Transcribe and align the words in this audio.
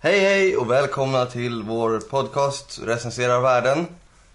Hej 0.00 0.20
hej 0.20 0.56
och 0.56 0.70
välkomna 0.70 1.26
till 1.26 1.62
vår 1.62 2.00
podcast 2.00 2.80
Recenserar 2.84 3.40
världen. 3.40 3.78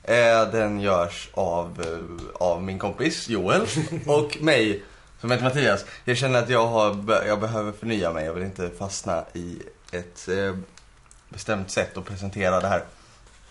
Eh, 0.04 0.52
Den 0.52 0.80
görs 0.80 1.30
av, 1.34 1.82
eh, 1.82 2.26
av 2.48 2.64
min 2.64 2.80
kompis 2.80 3.30
Joel 3.30 3.62
och 4.08 4.38
mig 4.42 4.84
som 5.22 5.32
heter 5.32 5.44
Mattias. 5.44 5.86
Jag 6.06 6.18
känner 6.18 6.40
att 6.44 6.50
jag, 6.50 6.68
har, 6.68 6.94
be- 6.94 7.28
jag 7.28 7.40
behöver 7.40 7.72
förnya 7.72 8.14
mig. 8.14 8.26
Jag 8.26 8.34
vill 8.34 8.44
inte 8.44 8.70
fastna 8.80 9.24
i 9.34 9.60
ett 9.92 10.28
eh, 10.30 10.56
bestämt 11.30 11.72
sätt 11.72 11.98
att 11.98 12.06
presentera 12.06 12.60
det 12.60 12.68
här. 12.68 12.84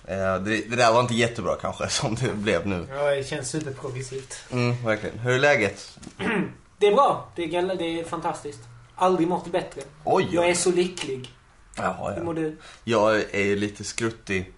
Eh, 0.04 0.42
Det, 0.42 0.70
det 0.70 0.76
där 0.76 0.92
var 0.92 1.00
inte 1.00 1.14
jättebra 1.14 1.56
kanske 1.60 1.88
som 1.90 2.14
det 2.14 2.32
blev 2.34 2.66
nu. 2.66 2.86
Ja, 2.90 3.10
det 3.10 3.24
känns 3.28 3.48
superprogressivt. 3.50 4.34
Mm, 4.52 4.84
verkligen. 4.84 5.18
Hur 5.18 5.32
är 5.34 5.38
läget? 5.38 5.98
Det 6.78 6.86
är 6.88 6.94
bra. 6.94 7.28
Det 7.36 7.42
är, 7.44 7.76
det 7.76 8.00
är 8.00 8.04
fantastiskt. 8.04 8.60
Aldrig 8.94 9.28
mått 9.28 9.52
bättre. 9.52 9.80
Oj, 10.04 10.28
Jag 10.32 10.48
är 10.50 10.54
så 10.54 10.70
lycklig. 10.70 11.30
Jaha, 11.76 12.12
Hur 12.12 12.22
mår 12.22 12.38
ja. 12.38 12.42
du? 12.42 12.56
Jag 12.84 13.34
är 13.34 13.56
lite 13.56 13.84
skruttig 13.84 14.52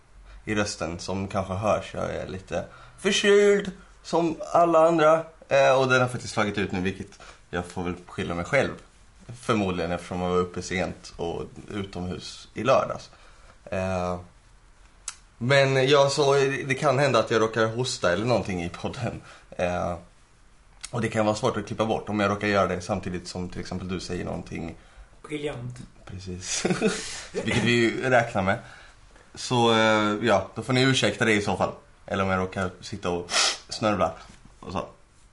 i 0.45 0.55
rösten 0.55 0.99
som 0.99 1.29
kanske 1.29 1.53
hörs. 1.55 1.95
Jag 1.95 2.15
är 2.15 2.27
lite 2.27 2.65
förkyld 2.99 3.71
som 4.03 4.37
alla 4.53 4.89
andra. 4.89 5.25
Eh, 5.49 5.81
och 5.81 5.89
den 5.89 6.01
har 6.01 6.09
faktiskt 6.09 6.35
slagit 6.35 6.59
ut 6.59 6.73
nu 6.73 6.81
vilket 6.81 7.19
jag 7.51 7.65
får 7.65 7.83
väl 7.83 7.95
skylla 8.07 8.35
mig 8.35 8.45
själv. 8.45 8.71
Förmodligen 9.41 9.93
eftersom 9.93 10.21
jag 10.21 10.31
var 10.31 10.37
uppe 10.37 10.63
sent 10.63 11.13
och 11.17 11.43
utomhus 11.71 12.49
i 12.55 12.65
lördags. 12.65 13.11
Eh, 13.65 14.19
men 15.39 15.89
ja, 15.89 16.11
så 16.11 16.35
det 16.67 16.75
kan 16.75 16.99
hända 16.99 17.19
att 17.19 17.31
jag 17.31 17.43
råkar 17.43 17.67
hosta 17.67 18.13
eller 18.13 18.27
någonting 18.27 18.63
i 18.63 18.69
podden. 18.69 19.21
Eh, 19.51 19.95
och 20.91 21.01
det 21.01 21.09
kan 21.09 21.27
vara 21.27 21.37
svårt 21.37 21.57
att 21.57 21.67
klippa 21.67 21.87
bort 21.87 22.09
om 22.09 22.21
jag 22.21 22.31
råkar 22.31 22.49
göra 22.49 22.67
det 22.67 22.81
samtidigt 22.81 23.29
som 23.29 23.49
till 23.49 23.61
exempel 23.61 23.89
du 23.89 24.01
säger 24.01 24.25
någonting 24.25 24.75
Briljant. 25.29 25.77
Precis. 26.05 26.67
Vilket 27.33 27.65
vi 27.65 28.11
räknar 28.11 28.43
med. 28.43 28.59
Så 29.35 29.73
eh, 29.73 30.17
ja, 30.23 30.51
då 30.55 30.63
får 30.63 30.73
ni 30.73 30.83
ursäkta 30.83 31.25
det 31.25 31.33
i 31.33 31.43
så 31.43 31.57
fall. 31.57 31.73
Eller 32.07 32.25
om 32.25 32.31
jag 32.31 32.41
råkar 32.41 32.71
sitta 32.81 33.11
och 33.11 33.31
snörvla. 33.69 34.13
Och 34.61 34.73
så. 34.73 34.87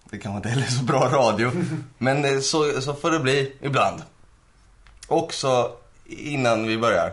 Det 0.09 0.17
kanske 0.17 0.37
inte 0.37 0.49
heller 0.49 0.63
är 0.63 0.71
så 0.71 0.83
bra 0.83 1.09
radio. 1.09 1.51
Men 1.97 2.25
eh, 2.25 2.39
så, 2.39 2.81
så 2.81 2.93
får 2.93 3.11
det 3.11 3.19
bli 3.19 3.55
ibland. 3.61 4.01
Också 5.07 5.71
innan 6.05 6.67
vi 6.67 6.77
börjar. 6.77 7.11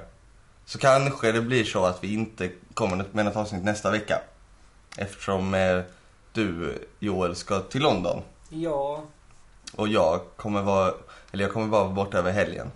Så 0.66 0.78
kanske 0.78 1.32
det 1.32 1.40
blir 1.40 1.64
så 1.64 1.84
att 1.84 2.04
vi 2.04 2.14
inte 2.14 2.50
kommer 2.74 3.04
med 3.12 3.24
något 3.24 3.36
avsnitt 3.36 3.64
nästa 3.64 3.90
vecka. 3.90 4.20
Eftersom 4.96 5.54
eh, 5.54 5.80
du 6.32 6.78
Joel 6.98 7.36
ska 7.36 7.60
till 7.60 7.82
London. 7.82 8.22
Ja. 8.48 9.04
Och 9.76 9.88
jag 9.88 10.20
kommer 10.36 10.62
vara, 10.62 10.94
eller 11.32 11.44
jag 11.44 11.52
kommer 11.52 11.66
vara 11.66 11.88
borta 11.88 12.18
över 12.18 12.32
helgen. 12.32 12.70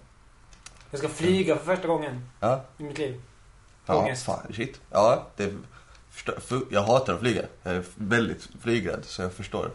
Jag 0.91 0.99
ska 0.99 1.09
flyga 1.09 1.57
för 1.57 1.65
första 1.65 1.89
gången 1.89 2.29
Ja, 2.41 2.65
i 2.79 2.83
mitt 2.83 2.99
liv. 2.99 3.21
Ja, 3.87 3.95
Ångest. 3.97 4.25
fan, 4.25 4.39
shit. 4.55 4.81
Ja, 4.91 5.27
det 5.37 5.53
förstår, 6.11 6.35
för, 6.41 6.61
jag 6.71 6.83
hatar 6.83 7.15
att 7.15 7.21
flyga. 7.21 7.43
Jag 7.63 7.75
är 7.75 7.83
väldigt 7.95 8.49
flygrädd, 8.63 9.05
så 9.05 9.23
jag 9.23 9.33
förstår. 9.33 9.71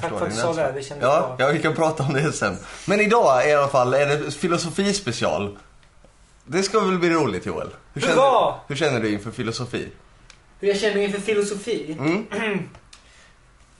Tack 0.00 0.10
för 0.18 0.26
att 0.26 0.30
du 0.30 0.36
sa 0.36 0.52
det. 0.52 0.72
Det 0.72 0.82
kändes 0.82 1.04
Ja, 1.04 1.34
bra. 1.38 1.46
ja, 1.46 1.52
vi 1.52 1.62
kan 1.62 1.74
prata 1.74 2.02
om 2.02 2.12
det 2.12 2.32
sen. 2.32 2.56
Men 2.86 3.00
idag 3.00 3.48
i 3.48 3.52
alla 3.52 3.68
fall 3.68 3.94
är 3.94 4.06
det 4.06 4.30
filosofispecial. 4.30 5.58
Det 6.44 6.62
ska 6.62 6.80
väl 6.80 6.98
bli 6.98 7.10
roligt 7.10 7.46
Joel? 7.46 7.68
Hur 7.92 8.00
känner, 8.00 8.14
Hurra! 8.14 8.54
hur 8.68 8.76
känner 8.76 9.00
du 9.00 9.12
inför 9.12 9.30
filosofi? 9.30 9.88
Hur 10.60 10.68
jag 10.68 10.76
känner 10.76 10.96
inför 11.00 11.20
filosofi? 11.20 11.96
Mm? 11.98 12.26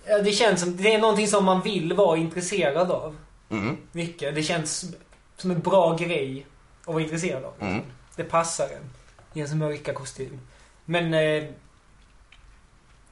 Ja, 0.06 0.18
det 0.18 0.32
känns 0.32 0.60
som... 0.60 0.76
Det 0.76 0.94
är 0.94 0.98
någonting 0.98 1.28
som 1.28 1.44
man 1.44 1.62
vill 1.62 1.92
vara 1.92 2.16
intresserad 2.16 2.90
av. 2.90 3.16
Mm? 3.50 3.76
Mycket. 3.92 4.34
Det 4.34 4.42
känns 4.42 4.84
som 5.36 5.50
en 5.50 5.60
bra 5.60 5.96
grej 5.96 6.46
att 6.80 6.86
vara 6.86 7.02
intresserad 7.02 7.44
av. 7.44 7.52
Mm? 7.60 7.80
Det 8.16 8.24
passar 8.24 8.64
en 8.64 8.90
i 9.34 9.38
ens 9.38 9.54
mörka 9.54 9.92
kostym. 9.94 10.40
Men... 10.84 11.14
Eh, 11.14 11.44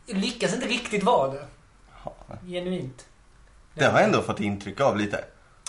lyckas 0.07 0.55
inte 0.55 0.67
riktigt 0.67 1.03
vara 1.05 1.33
det. 1.33 1.47
Ja. 2.05 2.15
Genuint. 2.47 3.07
Det 3.75 3.85
har 3.85 3.93
jag 3.93 4.05
ändå 4.05 4.23
fått 4.23 4.41
intryck 4.41 4.81
av 4.81 4.97
lite. 4.97 5.25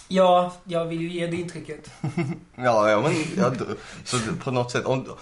Ja, 0.08 0.53
jag 0.63 0.85
vill 0.85 1.02
ju 1.02 1.09
ge 1.09 1.28
det 1.28 1.35
intrycket. 1.35 1.91
Ja, 2.56 2.90
ja 2.90 3.02
men 3.02 3.13
ja, 3.38 3.50
du- 3.50 3.78
så 4.03 4.18
på 4.44 4.52
något 4.52 4.72
sätt. 4.72 4.85
Om, 4.85 5.16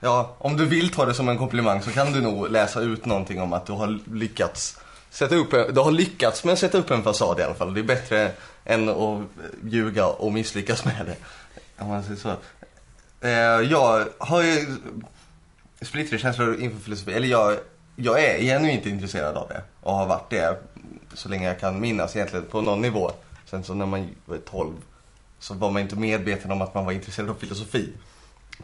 ja, 0.00 0.36
om 0.38 0.56
du 0.56 0.66
vill 0.66 0.90
ta 0.92 1.04
det 1.06 1.14
som 1.14 1.28
en 1.28 1.38
komplimang 1.38 1.82
så 1.82 1.90
kan 1.90 2.12
du 2.12 2.20
nog 2.20 2.50
läsa 2.50 2.80
ut 2.80 3.06
någonting 3.06 3.40
om 3.40 3.52
att 3.52 3.66
du 3.66 3.72
har 3.72 3.98
lyckats 4.14 4.78
sätta 5.16 5.36
upp 5.36 5.50
du 5.50 5.80
har 5.80 5.90
lyckats 5.90 6.44
med 6.44 6.52
att 6.52 6.58
sätta 6.58 6.78
upp 6.78 6.90
en 6.90 7.02
fasad 7.02 7.40
i 7.40 7.42
alla 7.42 7.54
fall. 7.54 7.74
Det 7.74 7.80
är 7.80 7.84
bättre 7.84 8.32
än 8.64 8.88
att 8.88 9.22
ljuga 9.64 10.06
och 10.06 10.32
misslyckas 10.32 10.84
med 10.84 11.06
det. 11.06 11.16
Om 11.82 11.88
man 11.88 12.02
säger 12.02 12.16
så. 12.16 12.36
Eh, 13.20 13.70
jag 13.70 14.08
har 14.18 14.42
ju 14.42 14.76
splittrade 15.80 16.22
känslor 16.22 16.60
inför 16.60 16.80
filosofi. 16.80 17.12
Eller 17.12 17.28
jag, 17.28 17.56
jag 17.96 18.24
är 18.24 18.40
genuint 18.40 18.86
intresserad 18.86 19.36
av 19.36 19.48
det 19.48 19.62
och 19.80 19.94
har 19.94 20.06
varit 20.06 20.30
det 20.30 20.58
så 21.14 21.28
länge 21.28 21.46
jag 21.48 21.60
kan 21.60 21.80
minnas 21.80 22.16
egentligen 22.16 22.46
på 22.46 22.60
någon 22.60 22.82
nivå. 22.82 23.10
Sen 23.50 23.64
så 23.64 23.74
när 23.74 23.86
man 23.86 24.08
var 24.24 24.38
12 24.38 24.72
så 25.38 25.54
var 25.54 25.70
man 25.70 25.82
inte 25.82 25.96
medveten 25.96 26.50
om 26.50 26.62
att 26.62 26.74
man 26.74 26.84
var 26.84 26.92
intresserad 26.92 27.30
av 27.30 27.34
filosofi 27.34 27.92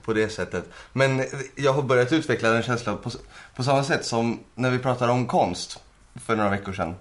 på 0.03 0.13
det 0.13 0.29
sättet. 0.29 0.65
Men 0.93 1.25
jag 1.55 1.73
har 1.73 1.83
börjat 1.83 2.13
utveckla 2.13 2.51
den 2.51 2.63
känslan 2.63 2.99
på, 2.99 3.11
på 3.57 3.63
samma 3.63 3.85
sätt 3.85 4.05
som 4.05 4.41
när 4.55 4.71
vi 4.71 4.79
pratar 4.79 5.09
om 5.09 5.27
konst 5.27 5.81
för 6.15 6.37
några 6.37 6.51
veckor 6.51 6.73
sedan. 6.73 6.95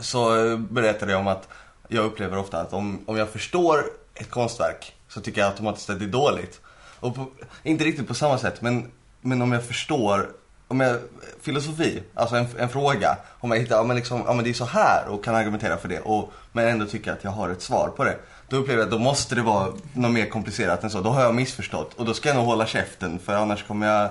Så 0.00 0.46
eh, 0.46 0.58
berättade 0.58 1.12
jag 1.12 1.20
om 1.20 1.28
att 1.28 1.48
jag 1.88 2.04
upplever 2.04 2.38
ofta 2.38 2.60
att 2.60 2.72
om, 2.72 3.04
om 3.06 3.16
jag 3.16 3.28
förstår 3.28 3.84
ett 4.14 4.30
konstverk 4.30 4.94
så 5.08 5.20
tycker 5.20 5.40
jag 5.40 5.50
automatiskt 5.50 5.90
att 5.90 5.98
det 5.98 6.04
är 6.04 6.08
dåligt. 6.08 6.60
Och 7.00 7.14
på, 7.14 7.26
inte 7.62 7.84
riktigt 7.84 8.08
på 8.08 8.14
samma 8.14 8.38
sätt, 8.38 8.62
men, 8.62 8.90
men 9.20 9.42
om 9.42 9.52
jag 9.52 9.64
förstår 9.64 10.28
om 10.72 10.80
jag, 10.80 10.98
filosofi, 11.40 12.02
alltså 12.14 12.36
en, 12.36 12.46
en 12.58 12.68
fråga. 12.68 13.16
Om 13.40 13.50
jag 13.50 13.58
hittar, 13.58 13.76
ja 13.76 13.82
men, 13.82 13.96
liksom, 13.96 14.22
ja 14.26 14.32
men 14.32 14.44
det 14.44 14.50
är 14.50 14.54
så 14.54 14.64
här 14.64 15.08
och 15.08 15.24
kan 15.24 15.34
argumentera 15.34 15.76
för 15.76 15.88
det. 15.88 16.00
Och, 16.00 16.32
men 16.52 16.68
ändå 16.68 16.86
tycker 16.86 17.12
att 17.12 17.24
jag 17.24 17.30
har 17.30 17.48
ett 17.48 17.62
svar 17.62 17.88
på 17.96 18.04
det. 18.04 18.16
Då 18.48 18.56
upplever 18.56 18.80
jag 18.80 18.86
att 18.86 18.90
då 18.90 18.98
måste 18.98 19.34
det 19.34 19.42
vara 19.42 19.72
något 19.92 20.10
mer 20.10 20.26
komplicerat 20.26 20.84
än 20.84 20.90
så. 20.90 21.00
Då 21.00 21.10
har 21.10 21.22
jag 21.22 21.34
missförstått. 21.34 21.94
Och 21.94 22.04
då 22.04 22.14
ska 22.14 22.28
jag 22.28 22.36
nog 22.36 22.46
hålla 22.46 22.66
käften 22.66 23.18
för 23.18 23.34
annars 23.34 23.64
kommer 23.66 23.86
jag 23.86 24.04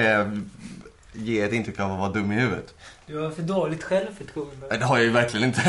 eh, 0.00 0.26
ge 1.16 1.40
ett 1.40 1.52
intryck 1.52 1.80
av 1.80 1.92
att 1.92 1.98
vara 1.98 2.08
dum 2.12 2.32
i 2.32 2.34
huvudet. 2.34 2.74
Du 3.06 3.18
har 3.18 3.30
för 3.30 3.42
dåligt 3.42 3.82
självförtroende. 3.84 4.78
Det 4.78 4.84
har 4.84 4.96
jag 4.96 5.04
ju 5.04 5.10
verkligen 5.12 5.48
inte. 5.48 5.60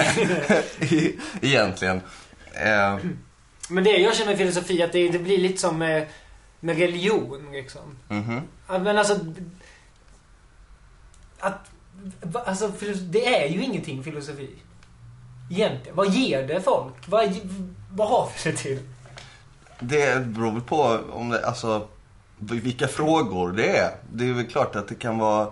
E- 0.79 1.11
Egentligen. 1.41 2.01
Eh, 2.53 2.97
Men 3.69 3.83
det 3.83 3.89
jag 3.97 4.15
känner 4.15 4.31
med 4.31 4.37
filosofi, 4.37 4.83
att 4.83 4.91
det, 4.91 5.09
det 5.09 5.19
blir 5.19 5.37
lite 5.37 5.57
som 5.57 5.77
med, 5.77 6.07
med 6.59 6.77
religion 6.77 7.51
liksom. 7.51 7.97
mhm. 8.07 8.41
Att, 8.67 8.81
men 8.81 8.97
alltså... 8.97 9.19
Att... 11.39 11.71
Alltså, 12.45 12.71
filosofi, 12.71 13.05
det 13.05 13.43
är 13.43 13.47
ju 13.49 13.63
ingenting 13.63 14.03
filosofi. 14.03 14.49
Egentligen. 15.51 15.95
Vad 15.95 16.09
ger 16.09 16.47
det 16.47 16.61
folk? 16.61 16.93
Vad, 17.07 17.35
vad 17.93 18.09
har 18.09 18.29
vi 18.43 18.51
det 18.51 18.57
till? 18.57 18.79
Det 19.79 20.25
beror 20.25 20.51
väl 20.51 20.61
på 20.61 20.99
om 21.11 21.29
det, 21.29 21.45
alltså, 21.47 21.87
vilka 22.39 22.87
frågor 22.87 23.51
det 23.51 23.77
är. 23.77 23.91
Det 24.13 24.29
är 24.29 24.33
väl 24.33 24.47
klart 24.47 24.75
att 24.75 24.87
det 24.87 24.95
kan 24.95 25.17
vara... 25.17 25.49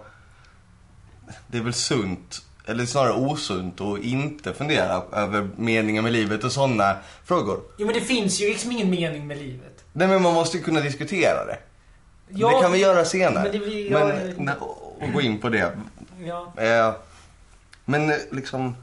Det 1.48 1.58
är 1.58 1.62
väl 1.62 1.74
sunt, 1.74 2.42
eller 2.66 2.86
snarare 2.86 3.14
osunt, 3.14 3.82
att 3.82 4.00
inte 4.00 4.54
fundera 4.54 5.04
över 5.12 5.50
meningen 5.58 6.04
med 6.04 6.14
livet 6.14 6.44
och 6.44 6.52
sådana 6.52 6.98
frågor. 7.26 7.62
Jo, 7.78 7.86
men 7.86 7.96
det 7.96 8.02
finns 8.02 8.42
ju 8.42 8.48
liksom 8.48 8.72
ingen 8.72 8.90
mening 8.90 9.28
med 9.28 9.38
livet. 9.38 9.84
Nej 9.94 10.08
men 10.08 10.22
man 10.22 10.34
måste 10.34 10.58
ju 10.58 10.64
kunna 10.64 10.80
diskutera 10.80 11.46
det. 11.46 11.58
Ja, 12.30 12.56
det 12.56 12.62
kan 12.62 12.72
vi 12.72 12.78
göra 12.80 13.06
senare. 13.06 13.50
men 13.52 13.60
blir- 13.62 13.92
ja, 13.92 14.12
Men, 14.38 14.58
och 14.58 15.12
gå 15.14 15.22
in 15.22 15.42
på 15.42 15.50
det. 15.50 15.72
Ja, 16.24 16.54
Eh, 16.58 16.94
men 17.86 18.10
eh, 18.10 18.18
liksom, 18.32 18.76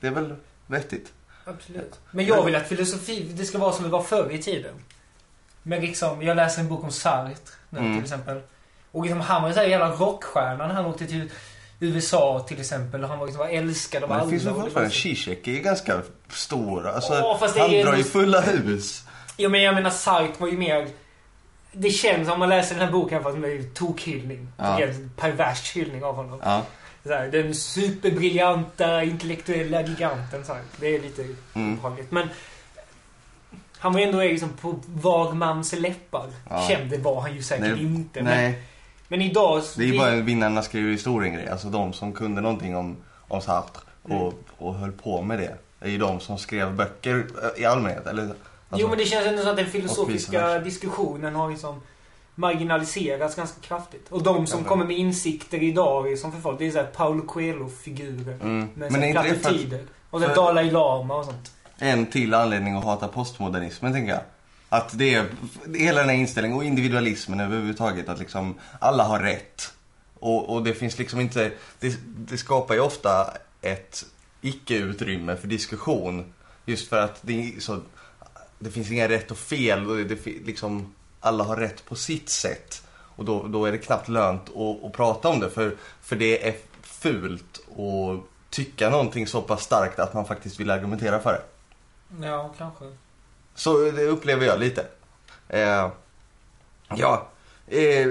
det 0.00 0.06
är 0.06 0.10
väl 0.10 0.34
vettigt. 0.66 1.12
absolut. 1.44 2.00
Men 2.10 2.26
jag 2.26 2.44
vill 2.44 2.54
att 2.54 2.68
filosofi, 2.68 3.32
det 3.36 3.44
ska 3.44 3.58
vara 3.58 3.72
som 3.72 3.84
det 3.84 3.90
var 3.90 4.02
förr 4.02 4.30
i 4.32 4.38
tiden. 4.42 4.74
Men 5.66 5.80
liksom, 5.80 6.22
jag 6.22 6.36
läser 6.36 6.60
en 6.60 6.68
bok 6.68 6.84
om 6.84 6.90
Sartre 6.92 7.34
nu 7.70 7.78
Mm. 7.78 7.94
till 7.94 8.02
exempel. 8.02 8.40
Och 8.92 9.02
liksom, 9.02 9.20
han 9.20 9.42
var 9.42 9.48
ju 9.48 9.54
såhär 9.54 9.66
jävla 9.66 9.88
rockstjärna 9.90 10.66
när 10.66 10.74
han 10.74 10.86
åkte 10.86 11.06
till 11.06 11.30
USA 11.80 12.44
till 12.48 12.60
exempel. 12.60 13.02
Och 13.04 13.08
han 13.10 13.18
var 13.18 13.26
liksom 13.26 13.46
var 13.46 13.52
älskad 13.52 14.04
av 14.04 14.12
alla. 14.12 14.24
det 14.24 14.30
finns 14.30 14.44
var 14.44 14.52
fortfarande, 14.62 14.90
Zizek 14.94 15.48
är 15.48 15.52
ju 15.52 15.60
ganska 15.60 16.02
stor. 16.30 16.86
Alltså, 16.88 17.12
Åh, 17.24 17.36
han 17.40 17.50
drar 17.52 17.68
ju 17.68 17.80
ändå- 17.80 18.02
fulla 18.02 18.40
hus. 18.40 19.04
Ja 19.36 19.48
men 19.48 19.62
jag 19.62 19.74
menar 19.74 19.90
Sartre 19.90 20.32
var 20.38 20.48
ju 20.48 20.56
mer... 20.58 20.88
Det 21.72 21.90
känns 21.90 22.28
om 22.28 22.38
man 22.38 22.48
läser 22.48 22.74
den 22.74 22.84
här 22.84 22.92
boken 22.92 23.22
för 23.22 23.30
att 23.30 23.42
det 23.42 23.48
är 23.52 23.62
tokhyllning. 23.62 24.48
Ja. 24.56 24.80
En 24.80 25.10
pervers 25.16 25.76
hyllning 25.76 26.04
av 26.04 26.14
honom. 26.16 26.40
Ja. 26.44 26.62
Här, 27.04 27.28
den 27.28 27.54
superbriljanta 27.54 29.02
intellektuella 29.04 29.82
giganten. 29.82 30.44
Så 30.44 30.52
här. 30.52 30.62
Det 30.80 30.94
är 30.96 31.00
lite 31.00 31.24
Mm. 31.54 31.72
obehagligt. 31.74 32.10
Men 32.10 32.28
han 33.84 33.92
var 33.92 34.00
ju 34.00 34.06
ändå 34.06 34.18
liksom 34.18 34.48
på 34.60 34.74
var 34.86 35.32
mans 35.32 35.72
läppar. 35.72 36.26
Ja. 36.50 36.68
Känd 36.68 36.90
det 36.90 36.98
var 36.98 37.20
han 37.20 37.34
ju 37.34 37.42
säkert 37.42 37.66
Nej, 37.66 37.82
inte. 37.82 38.22
Men, 38.22 38.36
Nej, 38.36 38.62
men 39.08 39.22
idag... 39.22 39.62
det 39.76 39.82
är 39.82 39.86
ju 39.86 39.98
bara 39.98 40.14
vinnarna 40.14 40.62
skriver 40.62 40.90
historien-grej. 40.90 41.48
Alltså 41.48 41.68
de 41.68 41.92
som 41.92 42.12
kunde 42.12 42.40
någonting 42.40 42.76
om, 42.76 42.96
om 43.28 43.40
Sartre 43.40 43.80
och, 44.02 44.34
och 44.58 44.74
höll 44.74 44.92
på 44.92 45.22
med 45.22 45.38
det. 45.38 45.56
Det 45.80 45.86
är 45.86 45.90
ju 45.90 45.98
de 45.98 46.20
som 46.20 46.38
skrev 46.38 46.74
böcker 46.74 47.26
i 47.56 47.64
allmänhet. 47.64 48.06
Eller, 48.06 48.22
Alltså, 48.22 48.82
jo, 48.82 48.88
men 48.88 48.98
det 48.98 49.04
känns 49.04 49.26
ändå 49.26 49.42
som 49.42 49.50
att 49.50 49.56
den 49.56 49.66
filosofiska 49.66 50.58
diskussionen 50.58 51.34
har 51.34 51.50
liksom 51.50 51.80
marginaliserats 52.34 53.36
ganska 53.36 53.60
kraftigt. 53.60 54.12
Och 54.12 54.22
de 54.22 54.46
som 54.46 54.64
kommer 54.64 54.84
med 54.84 54.96
insikter 54.98 55.62
idag 55.62 56.12
är 56.12 56.16
som 56.16 56.32
för 56.32 56.40
folk, 56.40 56.58
det 56.58 56.66
är 56.66 56.70
såhär 56.70 56.86
Paulo 56.86 57.26
Coelho-figurer. 57.26 58.38
Mm. 58.42 58.68
Med 58.74 58.92
Men 58.92 59.02
är 59.02 59.08
inte 59.08 59.22
det 59.22 59.34
för 59.34 59.50
att. 59.50 59.80
Och 60.10 60.20
så 60.20 60.26
för- 60.26 60.34
Dalai 60.34 60.70
Lama 60.70 61.16
och 61.16 61.24
sånt 61.24 61.50
en 61.78 62.06
till 62.06 62.34
anledning 62.34 62.76
att 62.76 62.84
hata 62.84 63.08
postmodernismen, 63.08 63.92
tänker 63.92 64.12
jag. 64.12 64.22
Att 64.68 64.98
det 64.98 65.14
är 65.14 65.26
hela 65.74 66.00
den 66.00 66.08
här 66.08 66.16
inställningen 66.16 66.58
och 66.58 66.64
individualismen 66.64 67.40
överhuvudtaget. 67.40 68.08
Att 68.08 68.18
liksom 68.18 68.54
alla 68.78 69.04
har 69.04 69.20
rätt. 69.20 69.72
Och, 70.18 70.54
och 70.54 70.64
det 70.64 70.74
finns 70.74 70.98
liksom 70.98 71.20
inte, 71.20 71.52
det, 71.80 71.96
det 72.16 72.38
skapar 72.38 72.74
ju 72.74 72.80
ofta 72.80 73.36
ett 73.62 74.06
icke-utrymme 74.40 75.36
för 75.36 75.48
diskussion. 75.48 76.32
Just 76.66 76.88
för 76.88 77.00
att 77.00 77.18
det 77.22 77.54
så, 77.58 77.80
det 78.58 78.70
finns 78.70 78.90
inga 78.90 79.08
rätt 79.08 79.30
och 79.30 79.38
fel 79.38 79.90
och 79.90 79.96
det, 79.96 80.04
det, 80.04 80.24
liksom, 80.24 80.94
alla 81.20 81.44
har 81.44 81.56
rätt 81.56 81.84
på 81.84 81.94
sitt 81.94 82.28
sätt. 82.28 82.82
Och 83.16 83.24
då, 83.24 83.46
då 83.46 83.64
är 83.64 83.72
det 83.72 83.78
knappt 83.78 84.08
lönt 84.08 84.42
att, 84.56 84.84
att 84.84 84.92
prata 84.92 85.28
om 85.28 85.40
det 85.40 85.50
för, 85.50 85.76
för 86.02 86.16
det 86.16 86.48
är 86.48 86.54
fult 86.82 87.60
att 87.68 88.50
tycka 88.50 88.90
någonting 88.90 89.26
så 89.26 89.42
pass 89.42 89.62
starkt 89.62 89.98
att 89.98 90.14
man 90.14 90.24
faktiskt 90.24 90.60
vill 90.60 90.70
argumentera 90.70 91.20
för 91.20 91.32
det. 91.32 91.42
Ja, 92.22 92.54
kanske. 92.58 92.84
Så 93.54 93.90
det 93.90 94.04
upplever 94.04 94.46
jag 94.46 94.60
lite. 94.60 94.86
Eh, 95.48 95.90
ja, 96.96 97.28
eh, 97.66 98.08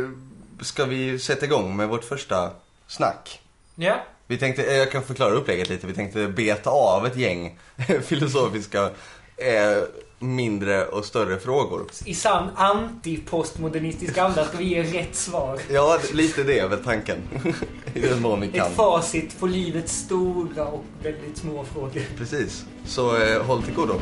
ska 0.61 0.85
vi 0.85 1.19
sätta 1.19 1.45
igång 1.45 1.75
med 1.75 1.89
vårt 1.89 2.03
första 2.03 2.51
snack? 2.87 3.41
Ja. 3.75 3.95
Vi 4.27 4.37
tänkte, 4.37 4.63
eh, 4.63 4.77
jag 4.77 4.91
kan 4.91 5.03
förklara 5.03 5.33
upplägget 5.33 5.69
lite. 5.69 5.87
Vi 5.87 5.93
tänkte 5.93 6.27
beta 6.27 6.69
av 6.69 7.05
ett 7.05 7.15
gäng 7.15 7.59
filosofiska 8.03 8.89
eh, 9.37 9.83
mindre 10.23 10.85
och 10.85 11.05
större 11.05 11.39
frågor. 11.39 11.85
I 12.05 12.13
sann 12.13 12.49
anti-postmodernistisk 12.55 14.17
anda 14.17 14.45
ska 14.45 14.57
vi 14.57 14.63
ge 14.63 14.83
rätt 14.83 15.15
svar. 15.15 15.59
Ja, 15.69 15.99
lite 16.13 16.43
det 16.43 16.59
är 16.59 16.67
väl 16.67 16.83
tanken. 16.83 17.17
I 17.93 17.99
den 17.99 18.21
mån 18.21 18.41
vi 18.41 18.47
kan. 18.47 18.67
Ett 18.67 18.75
facit 18.75 19.39
på 19.39 19.47
livets 19.47 19.93
stora 19.93 20.65
och 20.65 20.83
väldigt 21.03 21.37
små 21.37 21.63
frågor. 21.63 22.01
Precis. 22.17 22.65
Så 22.85 23.17
eh, 23.17 23.43
håll 23.43 23.63
till 23.63 23.73
godo. 23.73 23.93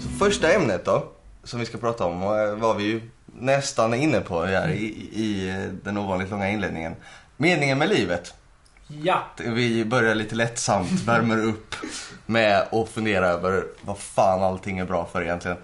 Så 0.00 0.08
första 0.08 0.52
ämnet 0.52 0.84
då, 0.84 1.12
som 1.44 1.60
vi 1.60 1.66
ska 1.66 1.78
prata 1.78 2.04
om, 2.04 2.22
eh, 2.22 2.54
var 2.54 2.74
vi 2.74 2.84
ju 2.84 3.00
nästan 3.26 3.94
inne 3.94 4.20
på 4.20 4.44
här 4.44 4.68
i, 4.70 5.08
i 5.12 5.48
eh, 5.48 5.56
den 5.84 5.98
ovanligt 5.98 6.30
långa 6.30 6.50
inledningen. 6.50 6.94
Meningen 7.36 7.78
med 7.78 7.88
livet. 7.88 8.34
Ja. 9.02 9.22
Vi 9.36 9.84
börjar 9.84 10.14
lite 10.14 10.34
lättsamt, 10.34 10.90
värmer 10.90 11.44
upp 11.44 11.74
med 12.26 12.66
att 12.72 12.88
fundera 12.88 13.26
över 13.28 13.64
vad 13.80 13.98
fan 13.98 14.42
allting 14.42 14.78
är 14.78 14.84
bra 14.84 15.08
för 15.12 15.22
egentligen. 15.22 15.56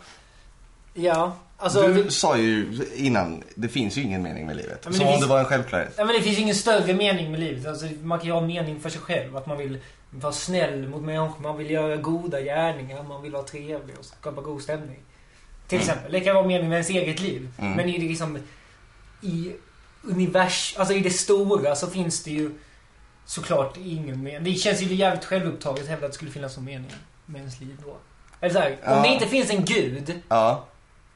Ja. 0.95 1.37
Alltså, 1.61 1.83
du 1.83 1.93
vi- 2.03 2.11
sa 2.11 2.37
ju 2.37 2.85
innan, 2.95 3.43
det 3.55 3.69
finns 3.69 3.97
ju 3.99 4.03
ingen 4.03 4.23
mening 4.23 4.47
med 4.47 4.57
livet. 4.57 4.81
Ja, 4.85 4.91
Som 4.91 4.99
det 4.99 5.05
om 5.05 5.11
finns- 5.13 5.23
det 5.25 5.29
var 5.31 5.39
en 5.39 5.45
självklarhet. 5.45 5.95
Ja, 5.97 6.05
men 6.05 6.15
det 6.17 6.23
finns 6.23 6.39
ingen 6.39 6.55
större 6.55 6.95
mening 6.95 7.31
med 7.31 7.41
livet. 7.41 7.67
Alltså, 7.67 7.87
man 8.03 8.19
kan 8.19 8.27
ju 8.27 8.33
ha 8.33 8.41
mening 8.41 8.81
för 8.81 8.91
sig 8.91 9.01
själv. 9.01 9.37
Att 9.37 9.47
man 9.47 9.59
vill 9.59 9.79
vara 10.11 10.33
snäll 10.33 10.89
mot 10.89 11.03
människor. 11.03 11.43
Man 11.43 11.57
vill 11.57 11.71
göra 11.71 11.97
goda 11.97 12.41
gärningar. 12.41 13.03
Man 13.03 13.23
vill 13.23 13.33
vara 13.33 13.43
trevlig 13.43 13.99
och 13.99 14.05
skapa 14.05 14.41
god 14.43 14.63
stämning. 14.63 14.99
Till 15.69 15.79
exempel. 15.79 16.12
Det 16.12 16.20
kan 16.20 16.35
vara 16.35 16.47
mening 16.47 16.69
med 16.69 16.76
ens 16.76 16.91
eget 16.91 17.20
liv. 17.20 17.49
Mm. 17.59 17.73
Men 17.73 17.88
i 17.88 17.99
det 17.99 18.09
liksom... 18.09 18.38
I 19.20 19.53
univers... 20.03 20.75
Alltså 20.79 20.94
i 20.94 21.00
det 21.00 21.11
stora 21.11 21.76
så 21.76 21.87
finns 21.87 22.23
det 22.23 22.31
ju 22.31 22.50
såklart 23.25 23.76
ingen 23.76 24.23
mening. 24.23 24.44
Det 24.44 24.55
känns 24.59 24.82
ju 24.82 24.94
jävligt 24.94 25.25
självupptaget 25.25 25.82
att 25.82 25.88
hävda 25.88 26.06
att 26.06 26.12
det 26.12 26.17
skulle 26.17 26.31
finnas 26.31 26.56
någon 26.56 26.65
mening 26.65 26.91
med 27.26 27.38
ens 27.38 27.61
liv 27.61 27.76
då. 27.85 27.97
Eller 28.41 28.55
så 28.55 28.61
här, 28.61 28.76
Ja. 28.85 28.97
Om 28.97 29.03
det 29.03 29.09
inte 29.09 29.26
finns 29.26 29.50
en 29.50 29.65
gud. 29.65 30.23
Ja. 30.29 30.65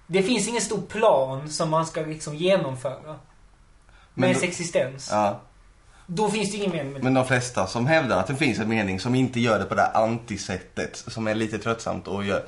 Det 0.06 0.22
finns 0.22 0.49
ingen 0.49 0.62
stor 0.62 0.81
plan 0.81 1.49
som 1.49 1.70
man 1.70 1.87
ska 1.87 2.00
liksom 2.00 2.34
genomföra. 2.37 3.16
Med 4.14 4.28
ens 4.28 4.43
existens. 4.43 5.08
ja. 5.10 5.40
Då 6.06 6.31
finns 6.31 6.50
det 6.50 6.56
ingen 6.56 6.70
mening 6.70 6.93
med 6.93 7.00
det. 7.00 7.04
Men 7.04 7.14
de 7.14 7.26
flesta 7.26 7.66
som 7.66 7.87
hävdar 7.87 8.19
att 8.19 8.26
det 8.26 8.37
finns 8.37 8.58
en 8.58 8.69
mening 8.69 9.00
som 9.00 9.14
inte 9.14 9.40
gör 9.40 9.58
det 9.58 9.64
på 9.64 9.75
det 9.75 9.82
här 9.82 10.04
antisättet 10.04 10.96
som 10.96 11.26
är 11.26 11.34
lite 11.34 11.58
tröttsamt 11.58 12.08
och 12.08 12.25
gör... 12.25 12.44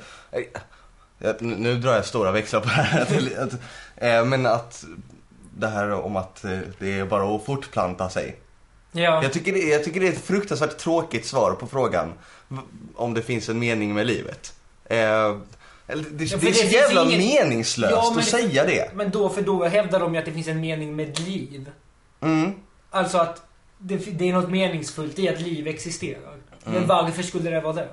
Nu 1.39 1.75
drar 1.77 1.93
jag 1.93 2.05
stora 2.05 2.31
växlar 2.31 2.59
på 2.59 2.67
det 2.67 2.73
här. 2.73 3.47
Eh, 3.97 4.25
men 4.25 4.45
att 4.45 4.85
det 5.57 5.67
här 5.67 5.91
om 5.91 6.15
att 6.15 6.43
eh, 6.43 6.59
det 6.79 6.99
är 6.99 7.05
bara 7.05 7.35
att 7.35 7.45
fortplanta 7.45 8.09
sig. 8.09 8.35
Ja. 8.91 9.23
Jag 9.23 9.33
tycker, 9.33 9.53
det, 9.53 9.59
jag 9.59 9.83
tycker 9.83 9.99
det 9.99 10.07
är 10.07 10.11
ett 10.11 10.25
fruktansvärt 10.25 10.77
tråkigt 10.77 11.25
svar 11.25 11.51
på 11.51 11.67
frågan 11.67 12.13
om 12.95 13.13
det 13.13 13.21
finns 13.21 13.49
en 13.49 13.59
mening 13.59 13.93
med 13.93 14.07
livet. 14.07 14.53
Eh, 14.85 14.95
det, 14.95 15.35
Ja, 15.87 15.95
det 16.17 16.23
är 16.49 16.53
så 16.53 16.65
jävla 16.65 17.03
ingen- 17.05 17.19
meningslöst 17.19 17.91
Ja, 17.95 18.09
men 18.09 18.19
att 18.19 18.25
säga 18.25 18.63
det. 18.65 18.91
Men 18.95 19.09
då, 19.11 19.29
för 19.29 19.41
då 19.41 19.63
hävdar 19.65 19.99
de 19.99 20.13
ju 20.13 20.19
att 20.19 20.25
det 20.25 20.31
finns 20.31 20.47
en 20.47 20.61
mening 20.61 20.95
med 20.95 21.19
liv. 21.19 21.69
Mm. 22.21 22.51
Alltså 22.89 23.17
att 23.17 23.41
det, 23.77 23.97
det 23.97 24.29
är 24.29 24.33
något 24.33 24.49
meningsfullt 24.49 25.19
i 25.19 25.29
att 25.29 25.41
liv 25.41 25.67
existerar. 25.67 26.37
Men 26.63 26.75
Mm. 26.75 26.87
varför 26.87 27.23
skulle 27.23 27.49
det 27.49 27.61
vara 27.61 27.73
det? 27.73 27.87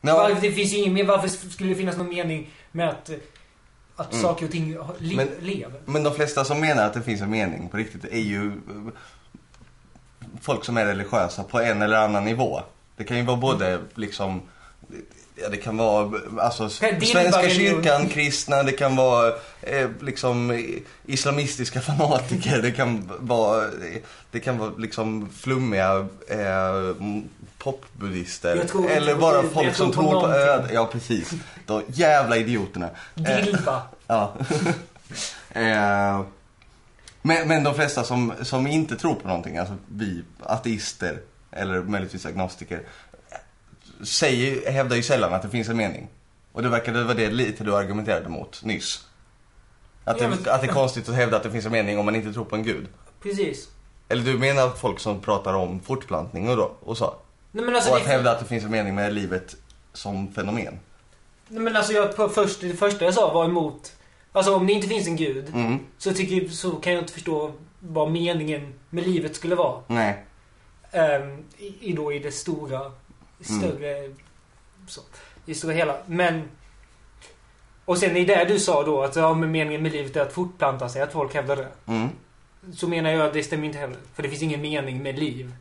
Ja, 0.00 0.16
Varför, 0.16 0.40
det 0.40 0.52
finns 0.52 0.72
ingen, 0.74 1.06
varför 1.06 1.28
skulle 1.28 1.68
det 1.68 1.74
finnas 1.74 1.96
någon 1.96 2.08
mening 2.08 2.50
med 2.72 2.88
att, 2.88 3.10
eh, 3.10 3.16
att 3.96 4.12
Mm. 4.12 4.22
saker 4.22 4.46
och 4.46 4.52
ting 4.52 4.76
li, 4.98 5.16
Men- 5.16 5.28
lever? 5.40 5.80
Men 5.84 6.02
de 6.02 6.14
flesta 6.14 6.44
som 6.44 6.60
menar 6.60 6.86
att 6.86 6.94
det 6.94 7.02
finns 7.02 7.20
en 7.20 7.30
mening 7.30 7.68
på 7.68 7.76
riktigt 7.76 8.04
är 8.04 8.18
ju 8.20 8.46
eh, 8.46 8.52
folk 10.40 10.64
som 10.64 10.76
är 10.76 10.86
religiösa 10.86 11.42
på 11.42 11.60
en 11.60 11.82
eller 11.82 11.96
annan 11.96 12.24
nivå. 12.24 12.60
Det 12.96 13.04
kan 13.04 13.16
ju 13.16 13.22
vara 13.22 13.36
både 13.36 13.80
liksom 13.94 14.42
Ja, 15.42 15.48
det 15.48 15.56
kan 15.56 15.76
vara 15.76 16.10
alltså 16.38 16.68
Svenska 16.68 17.48
kyrkan, 17.50 18.08
kristna, 18.08 18.62
det 18.62 18.72
kan 18.72 18.96
vara 18.96 19.32
eh, 19.62 19.90
liksom 20.00 20.50
eh, 20.50 20.60
islamistiska 21.06 21.80
fanatiker, 21.98 22.62
det 22.62 22.70
kan 22.70 23.10
vara 23.18 23.64
det 24.30 24.40
kan 24.40 24.58
vara 24.58 24.70
liksom 24.76 25.28
flummiga 25.30 26.06
eh, 26.28 26.94
inte 28.78 28.94
Eller 28.94 29.14
bara 29.14 29.42
folk 29.42 29.66
jag 29.66 29.76
som 29.76 29.92
tror 29.92 30.12
på 30.12 30.20
på 30.20 30.26
öde. 30.26 30.72
Ja, 30.72 30.86
precis. 30.92 31.32
De 31.66 31.82
jävla 31.88 32.36
idioterna. 32.36 32.90
Eh, 33.26 33.44
Dilba. 33.44 33.82
Ja. 34.06 34.34
eh, 35.50 36.20
men, 37.22 37.48
men 37.48 37.64
de 37.64 37.74
flesta 37.74 38.04
som, 38.04 38.32
som 38.42 38.66
inte 38.66 38.96
tror 38.96 39.14
på 39.14 39.28
någonting, 39.28 39.56
alltså 39.58 39.74
vi 39.88 40.24
ateister 40.40 41.20
eller 41.52 41.82
möjligtvis 41.82 42.26
agnostiker, 42.26 42.82
säger, 44.02 44.70
hävdar 44.70 44.96
ju 44.96 45.02
sällan 45.02 45.34
att 45.34 45.42
det 45.42 45.48
finns 45.48 45.68
en 45.68 45.76
mening. 45.76 46.08
Och 46.52 46.62
det 46.62 46.68
verkade 46.68 47.04
vara 47.04 47.14
det 47.14 47.30
lite 47.30 47.64
du 47.64 47.76
argumenterade 47.76 48.28
mot 48.28 48.64
nyss. 48.64 49.04
Att, 50.04 50.20
Ja, 50.20 50.22
det, 50.22 50.28
men- 50.28 50.54
att 50.54 50.60
det 50.60 50.66
är 50.66 50.72
konstigt 50.72 51.08
att 51.08 51.14
hävda 51.14 51.36
att 51.36 51.42
det 51.42 51.50
finns 51.50 51.66
en 51.66 51.72
mening 51.72 51.98
om 51.98 52.04
man 52.04 52.16
inte 52.16 52.32
tror 52.32 52.44
på 52.44 52.56
en 52.56 52.62
gud. 52.62 52.86
Precis. 53.22 53.68
Eller 54.08 54.22
du 54.24 54.38
menar 54.38 54.70
folk 54.70 55.00
som 55.00 55.20
pratar 55.20 55.54
om 55.54 55.80
fortplantning 55.80 56.48
och, 56.48 56.56
då, 56.56 56.72
och 56.80 56.98
så? 56.98 57.14
Nej 57.52 57.64
men 57.64 57.74
alltså, 57.74 57.90
och 57.90 57.96
att 57.96 58.04
det, 58.04 58.10
hävda 58.10 58.30
att 58.30 58.38
det 58.38 58.44
finns 58.44 58.64
en 58.64 58.70
mening 58.70 58.94
med 58.94 59.14
livet 59.14 59.56
som 59.92 60.32
fenomen. 60.32 60.78
nej, 61.48 61.62
men 61.62 61.76
alltså 61.76 61.92
jag, 61.92 62.16
på 62.16 62.28
först, 62.28 62.60
det 62.60 62.74
första 62.74 63.04
jag 63.04 63.14
sa 63.14 63.32
var 63.32 63.44
emot... 63.44 63.92
Alltså 64.32 64.54
om 64.54 64.66
det 64.66 64.72
inte 64.72 64.88
finns 64.88 65.06
en 65.06 65.16
gud. 65.16 65.48
Mm. 65.54 65.78
Så, 65.98 66.12
tycker, 66.12 66.48
så 66.48 66.70
kan 66.70 66.92
jag 66.92 67.02
inte 67.02 67.12
förstå 67.12 67.52
vad 67.80 68.10
meningen 68.10 68.74
med 68.90 69.06
livet 69.06 69.36
skulle 69.36 69.54
vara. 69.54 69.82
Nej. 69.86 70.24
I, 71.58 71.74
i, 71.90 71.92
då 71.92 72.12
i 72.12 72.18
det 72.18 72.32
stora, 72.32 72.92
större, 73.40 74.14
så, 74.86 75.00
i 75.46 75.54
stora 75.54 75.72
hela. 75.72 75.96
Men, 76.06 76.42
och 77.84 77.98
sen 77.98 78.16
i 78.16 78.24
det 78.24 78.44
du 78.44 78.58
sa 78.58 78.82
då 78.82 79.02
att 79.02 79.16
ja, 79.16 79.34
men 79.34 79.50
meningen 79.50 79.82
med 79.82 79.92
livet 79.92 80.16
är 80.16 80.20
att 80.20 80.32
fortplanta 80.32 80.88
sig, 80.88 81.02
att 81.02 81.12
folk 81.12 81.34
hävdar 81.34 81.56
det. 81.56 81.68
Mm. 81.86 82.08
Så 82.74 82.88
menar 82.88 83.10
jag 83.10 83.26
att 83.26 83.32
det 83.32 83.42
stämmer 83.42 83.66
inte 83.66 83.78
heller. 83.78 83.96
För 84.14 84.22
det 84.22 84.28
finns 84.28 84.42
ingen 84.42 84.60
mening 84.60 85.02
med 85.02 85.18
liv. 85.18 85.52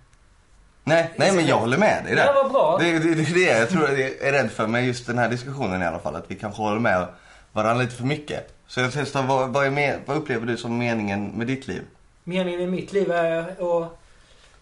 Nej, 0.84 1.14
nej 1.16 1.32
men 1.32 1.46
jag 1.46 1.58
håller 1.58 1.78
med 1.78 2.04
dig 2.06 2.16
där. 2.16 2.28
Det 2.28 2.34
var 2.34 2.50
bra. 2.50 2.78
Det, 2.80 3.00
det, 3.00 3.16
det 3.16 3.22
är 3.22 3.34
det 3.34 3.60
jag 3.60 3.70
tror 3.70 3.90
jag 3.90 4.00
är 4.00 4.32
rädd 4.32 4.52
för 4.52 4.68
med 4.68 4.86
just 4.86 5.08
den 5.08 5.18
här 5.18 5.30
diskussionen 5.30 5.82
i 5.82 5.86
alla 5.86 6.00
fall. 6.00 6.16
Att 6.16 6.32
vi 6.32 6.36
kanske 6.36 6.62
håller 6.62 6.80
med 6.80 7.08
varandra 7.52 7.84
lite 7.84 7.96
för 7.96 8.04
mycket. 8.04 8.54
Så 8.68 8.80
jag 8.80 8.92
testar, 8.94 9.24
vad, 9.24 9.54
vad, 9.54 9.66
är 9.66 9.70
med, 9.70 10.00
vad 10.06 10.18
upplever 10.18 10.46
du 10.46 10.58
som 10.58 10.78
meningen 10.78 11.28
med 11.28 11.48
ditt 11.48 11.68
liv? 11.68 11.82
Meningen 12.24 12.60
med 12.60 12.70
mitt 12.70 12.94
liv 12.94 13.12
är 13.12 13.40
att... 13.40 13.98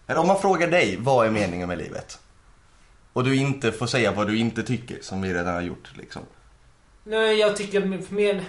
Eller 0.06 0.20
om 0.20 0.26
man 0.26 0.38
frågar 0.38 0.68
dig, 0.68 0.96
vad 1.00 1.26
är 1.26 1.30
meningen 1.30 1.68
med 1.68 1.78
livet? 1.78 2.18
Och 3.16 3.24
du 3.24 3.36
inte 3.36 3.72
får 3.72 3.86
säga 3.86 4.12
vad 4.12 4.26
du 4.26 4.38
inte 4.38 4.62
tycker, 4.62 4.98
som 5.02 5.22
vi 5.22 5.34
redan 5.34 5.54
har 5.54 5.60
gjort 5.60 5.90
liksom. 5.94 6.22
Nej, 7.04 7.36
jag 7.36 7.56
tycker 7.56 7.80
mer... 8.14 8.44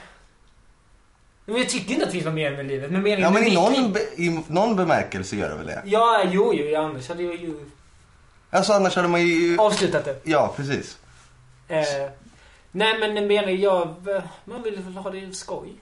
Men 1.45 1.57
jag 1.57 1.69
tycker 1.69 1.93
inte 1.93 2.05
att 2.05 2.11
det 2.11 2.19
finns 2.19 2.33
mening 2.33 2.57
med 2.57 2.65
livet. 2.67 2.91
Men 2.91 3.03
meningen 3.03 3.33
Ja 3.33 3.39
men 3.39 3.47
i 3.47 3.55
någon, 3.55 3.93
be, 3.93 3.99
i 4.15 4.43
någon 4.47 4.75
bemärkelse 4.75 5.35
gör 5.35 5.49
det 5.49 5.55
väl 5.55 5.65
det? 5.65 5.81
Ja, 5.85 6.23
jo, 6.31 6.53
jo, 6.53 6.77
annars 6.77 7.09
hade 7.09 7.23
jag 7.23 7.35
ju 7.35 7.55
Alltså 8.49 8.73
annars 8.73 8.95
hade 8.95 9.07
man 9.07 9.27
ju... 9.27 9.57
avslutat 9.57 10.05
det. 10.05 10.19
Ja, 10.23 10.53
precis. 10.57 10.97
Eh, 11.67 11.83
nej, 12.71 12.99
men 12.99 13.27
menar 13.27 13.49
jag... 13.49 13.95
Man 14.45 14.63
vill 14.63 14.79
väl 14.79 14.97
ha 14.97 15.09
det 15.09 15.35
skoj. 15.35 15.73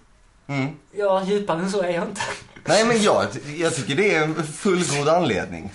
Mm. 0.48 0.68
Ja, 0.92 1.24
djupare 1.25 1.60
än 1.60 1.72
så 1.72 1.82
är 1.82 1.89
jag 1.89 2.04
inte. 2.04 2.22
Nej 2.65 2.86
men 2.86 3.01
jag, 3.01 3.25
jag 3.58 3.75
tycker 3.75 3.96
det 3.96 4.15
är 4.15 4.24
en 4.24 4.44
fullgod 4.44 5.08
anledning. 5.10 5.72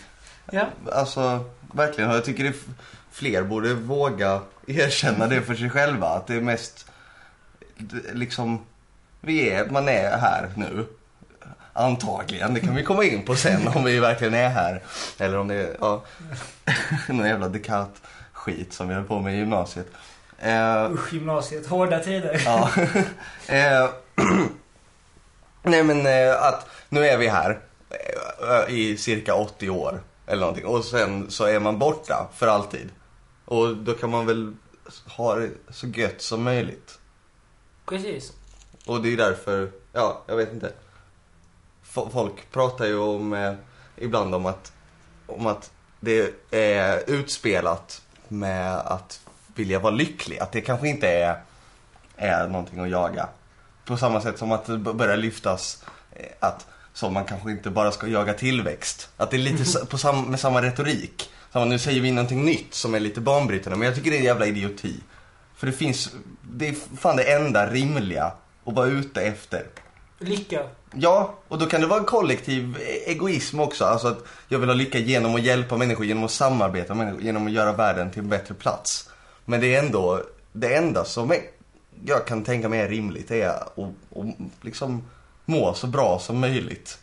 Ja. 0.51 0.67
Alltså, 0.93 1.45
verkligen. 1.73 2.11
Jag 2.11 2.25
tycker 2.25 2.45
det 2.45 2.55
fler 3.13 3.43
borde 3.43 3.75
våga 3.75 4.41
erkänna 4.67 5.27
det 5.27 5.43
för 5.43 5.55
sig 5.55 5.71
själva. 5.71 6.07
Att 6.07 6.27
det 6.27 6.35
är 6.35 6.41
mest, 6.41 6.87
liksom, 8.13 8.65
vi 9.21 9.51
är, 9.51 9.71
man 9.71 9.89
är 9.89 10.19
här 10.19 10.51
nu. 10.57 10.87
Antagligen, 11.73 12.55
det 12.55 12.61
kan 12.61 12.75
vi 12.75 12.83
komma 12.83 13.05
in 13.05 13.25
på 13.25 13.37
sen 13.37 13.69
om 13.69 13.85
vi 13.85 14.01
verkligen 14.01 14.35
är 14.35 14.49
här. 14.49 14.83
Eller 15.19 15.39
om 15.39 15.49
det 15.49 15.55
är, 15.55 15.77
ja, 15.81 16.05
någon 17.09 17.27
jävla 17.27 17.49
Descartes-skit 17.49 18.73
som 18.73 18.89
vi 18.89 18.95
höll 18.95 19.05
på 19.05 19.21
med 19.21 19.35
i 19.35 19.39
gymnasiet. 19.39 19.87
Eh, 20.39 20.93
Usch, 20.93 21.13
gymnasiet. 21.13 21.67
Hårda 21.67 21.99
tider. 21.99 22.43
Ja. 22.45 22.71
eh, 23.49 23.91
nej 25.63 25.83
men 25.83 26.07
eh, 26.07 26.43
att 26.43 26.67
nu 26.89 27.07
är 27.07 27.17
vi 27.17 27.29
här 27.29 27.59
eh, 28.49 28.75
i 28.75 28.97
cirka 28.97 29.35
80 29.35 29.71
år 29.71 30.01
eller 30.27 30.41
någonting 30.41 30.67
och 30.67 30.85
sen 30.85 31.31
så 31.31 31.45
är 31.45 31.61
man 31.61 31.79
borta 31.79 32.29
för 32.35 32.47
alltid. 32.47 32.89
Och 33.51 33.77
då 33.77 33.95
kan 33.95 34.11
man 34.11 34.27
väl 34.27 34.55
ha 35.07 35.35
det 35.35 35.51
så 35.71 35.87
gött 35.87 36.23
som 36.23 36.43
möjligt. 36.43 36.99
Precis. 37.87 38.33
Och 38.87 39.03
det 39.03 39.13
är 39.13 39.17
därför, 39.17 39.71
ja, 39.93 40.23
jag 40.27 40.37
vet 40.37 40.53
inte. 40.53 40.73
Folk 41.83 42.51
pratar 42.53 42.87
ju 42.87 42.99
om, 42.99 43.33
eh, 43.33 43.55
ibland 43.97 44.35
om 44.35 44.47
att, 44.47 44.73
om 45.27 45.47
att 45.47 45.71
det 46.01 46.35
är 46.51 47.11
utspelat 47.11 48.03
med 48.29 48.77
att 48.77 49.21
vilja 49.55 49.79
vara 49.79 49.95
lycklig. 49.95 50.39
Att 50.39 50.53
det 50.53 50.61
kanske 50.61 50.89
inte 50.89 51.09
är, 51.09 51.43
är 52.17 52.49
någonting 52.49 52.81
att 52.81 52.91
jaga. 52.91 53.29
På 53.85 53.97
samma 53.97 54.21
sätt 54.21 54.39
som 54.39 54.53
att 54.53 54.65
det 54.67 54.79
börjar 54.79 55.17
lyftas 55.17 55.85
eh, 56.13 56.27
att 56.41 56.67
som 56.93 57.15
man 57.15 57.25
kanske 57.25 57.51
inte 57.51 57.71
bara 57.71 57.93
ska 57.93 58.07
jaga 58.07 58.35
tillväxt. 58.35 59.09
Att 59.17 59.31
det 59.31 59.37
är 59.37 59.39
lite 59.39 59.87
på 59.91 59.99
sam, 59.99 60.25
med 60.25 60.41
samma 60.41 60.63
retorik. 60.63 61.31
Som 61.53 61.69
nu 61.69 61.79
säger 61.79 62.01
vi 62.01 62.11
någonting 62.11 62.45
nytt 62.45 62.75
som 62.75 62.95
är 62.95 63.01
lite 63.01 63.21
banbrytande. 63.21 63.79
Men 63.79 63.87
jag 63.87 63.95
tycker 63.95 64.11
det 64.11 64.17
är 64.17 64.21
en 64.21 64.25
jävla 64.25 64.47
idioti. 64.47 64.95
För 65.57 65.67
det 65.67 65.73
finns, 65.73 66.11
det 66.43 66.69
är 66.69 66.75
fan 66.97 67.17
det 67.17 67.33
enda 67.33 67.71
rimliga 67.71 68.33
att 68.65 68.75
vara 68.75 68.87
ute 68.87 69.23
efter. 69.23 69.67
Lycka. 70.19 70.63
Ja, 70.95 71.35
och 71.49 71.59
då 71.59 71.67
kan 71.67 71.81
det 71.81 71.87
vara 71.87 72.01
en 72.01 72.07
kollektiv 72.07 72.77
egoism 73.07 73.61
också. 73.61 73.85
Alltså 73.85 74.09
att 74.09 74.25
jag 74.49 74.59
vill 74.59 74.69
ha 74.69 74.75
lycka 74.75 74.99
genom 74.99 75.35
att 75.35 75.43
hjälpa 75.43 75.77
människor, 75.77 76.07
genom 76.07 76.25
att 76.25 76.31
samarbeta 76.31 76.95
med 76.95 77.07
människor, 77.07 77.25
genom 77.25 77.47
att 77.47 77.53
göra 77.53 77.73
världen 77.73 78.11
till 78.11 78.23
en 78.23 78.29
bättre 78.29 78.55
plats. 78.55 79.11
Men 79.45 79.61
det 79.61 79.75
är 79.75 79.85
ändå, 79.85 80.23
det 80.53 80.75
enda 80.75 81.05
som 81.05 81.33
jag 82.05 82.27
kan 82.27 82.45
tänka 82.45 82.69
mig 82.69 82.81
är 82.81 82.89
rimligt 82.89 83.31
är 83.31 83.49
att, 83.49 83.79
att 83.79 84.35
liksom 84.61 85.03
må 85.45 85.75
så 85.75 85.87
bra 85.87 86.19
som 86.19 86.39
möjligt. 86.39 86.99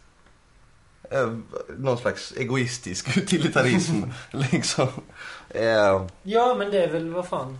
Eh, 1.11 1.29
Någon 1.77 1.97
slags 1.97 2.33
egoistisk 2.37 3.17
utilitarism, 3.17 4.01
liksom. 4.51 4.87
Eh, 5.49 6.01
Ja, 6.23 6.55
men 6.57 6.71
det 6.71 6.83
är 6.83 6.87
väl 6.91 7.09
vad 7.13 7.27
fan. 7.27 7.59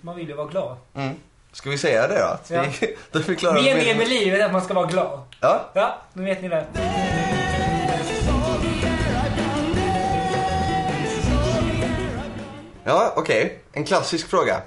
Man 0.00 0.16
vill 0.16 0.28
ju 0.28 0.34
vara 0.34 0.46
glad. 0.48 0.76
Mm. 0.94 1.14
Ska 1.52 1.70
vi 1.70 1.78
säga 1.78 2.08
det 2.08 2.18
då? 2.18 2.24
Att 2.24 2.50
Ja. 2.50 2.64
vi, 2.80 2.96
då 3.12 3.20
förklarar 3.22 3.54
vi- 3.54 3.62
Meningen 3.74 3.98
med 3.98 4.08
livet 4.08 4.40
är 4.40 4.44
att 4.44 4.52
man 4.52 4.62
ska 4.64 4.74
vara 4.74 4.86
glad. 4.86 5.20
Ja, 5.40 5.70
Ja, 5.74 5.98
nu 6.12 6.24
vet 6.24 6.42
ni 6.42 6.48
det. 6.48 6.66
ja 12.84 13.12
okej. 13.16 13.58
En 13.72 13.84
klassisk 13.84 14.28
fråga. 14.28 14.60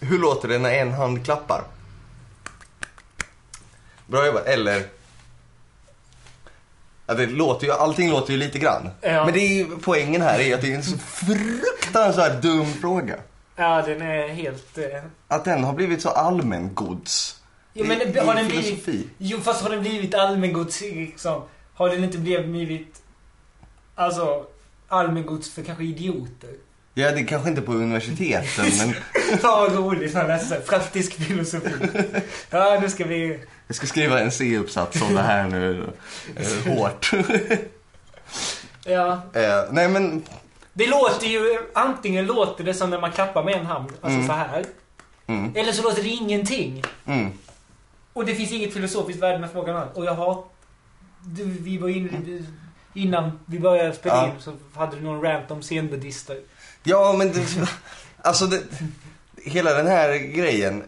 Hur 0.00 0.18
låter 0.18 0.48
det 0.48 0.58
när 0.58 0.70
en 0.72 0.92
hand 0.92 1.24
klappar? 1.24 1.64
Bra 4.06 4.26
jobbat. 4.26 4.46
Eller... 4.46 4.82
Det 7.06 7.26
låter 7.26 7.66
ju, 7.66 7.72
allting 7.72 8.10
låter 8.10 8.32
ju 8.32 8.38
lite 8.38 8.58
grann. 8.58 8.88
Ja. 9.00 9.24
Men 9.24 9.34
det 9.34 9.40
är 9.40 9.54
ju, 9.54 9.66
poängen 9.82 10.22
här 10.22 10.40
är 10.40 10.54
att 10.54 10.60
det 10.60 10.72
är 10.72 10.76
en 10.76 10.82
så 10.82 10.98
fruktansvärt 10.98 12.42
dum 12.42 12.66
fråga. 12.72 13.16
Ja, 13.56 13.82
den 13.82 14.02
är 14.02 14.28
helt... 14.28 14.78
Eh... 14.78 14.84
Att 15.28 15.44
den 15.44 15.64
har 15.64 15.72
blivit 15.72 16.02
så 16.02 16.08
allmängods. 16.08 17.40
Jo, 17.74 17.84
men 17.86 18.02
i- 18.02 18.04
det- 18.04 18.20
har 18.20 18.34
den 18.34 18.46
blivit... 18.48 18.64
filosofi. 18.64 19.06
Jo, 19.18 19.40
fast 19.40 19.62
har 19.62 19.70
den 19.70 19.80
blivit 19.80 20.14
allmängods 20.14 20.80
liksom? 20.80 21.42
Har 21.74 21.88
den 21.88 22.04
inte 22.04 22.18
blivit... 22.18 23.02
Alltså, 23.94 24.44
allmängods 24.88 25.50
för 25.54 25.62
kanske 25.62 25.84
idioter? 25.84 26.50
Ja, 26.98 27.12
det 27.12 27.24
kanske 27.24 27.48
inte 27.48 27.62
på 27.62 27.72
universiteten, 27.72 28.64
men 28.78 28.94
Fan 29.38 29.60
vad 29.60 29.74
roligt 29.74 30.14
man 30.14 30.26
läser 30.26 30.60
praktisk 30.60 31.12
filosofi. 31.12 31.70
Ja, 32.50 32.78
nu 32.82 32.90
ska 32.90 33.04
vi... 33.04 33.40
jag 33.66 33.76
ska 33.76 33.86
skriva 33.86 34.20
en 34.20 34.30
C-uppsats 34.30 35.02
om 35.02 35.14
det 35.14 35.22
här 35.22 35.44
nu. 35.48 35.86
Eh, 36.36 36.72
hårt. 36.76 37.10
Ja. 38.84 39.12
Eh, 39.34 39.64
nej, 39.70 39.88
men 39.88 40.22
Det 40.72 40.86
låter 40.86 41.26
ju... 41.26 41.58
Antingen 41.74 42.26
låter 42.26 42.64
det 42.64 42.74
som 42.74 42.90
när 42.90 43.00
man 43.00 43.12
klappar 43.12 43.44
med 43.44 43.54
en 43.54 43.66
hand, 43.66 43.92
alltså 44.00 44.16
Mm. 44.18 44.26
så 44.26 44.32
här. 44.32 44.64
Mm. 45.26 45.52
Eller 45.56 45.72
så 45.72 45.82
låter 45.82 46.02
det 46.02 46.08
ingenting. 46.08 46.82
Mm. 47.06 47.30
Och 48.12 48.24
det 48.26 48.34
finns 48.34 48.52
inget 48.52 48.72
filosofiskt 48.72 49.22
värde 49.22 49.38
med 49.38 49.50
frågan 49.52 49.76
alls. 49.76 49.90
Och 49.94 50.04
jag 50.04 50.14
har... 50.14 50.44
Du, 51.20 51.44
vi 51.44 51.78
var 51.78 51.88
inne... 51.88 52.42
Innan 52.94 53.38
vi 53.46 53.58
började 53.58 53.92
spela 53.92 54.14
Ja. 54.14 54.26
in 54.26 54.32
så 54.40 54.52
hade 54.74 54.96
du 54.96 55.02
någon 55.02 55.22
rant 55.22 55.50
om 55.50 55.62
zenbuddister. 55.62 56.36
Ja, 56.88 57.14
men 57.18 57.32
det, 57.32 57.68
alltså 58.22 58.46
det, 58.46 58.62
hela 59.42 59.74
den 59.74 59.86
här 59.86 60.12
grejen. 60.16 60.82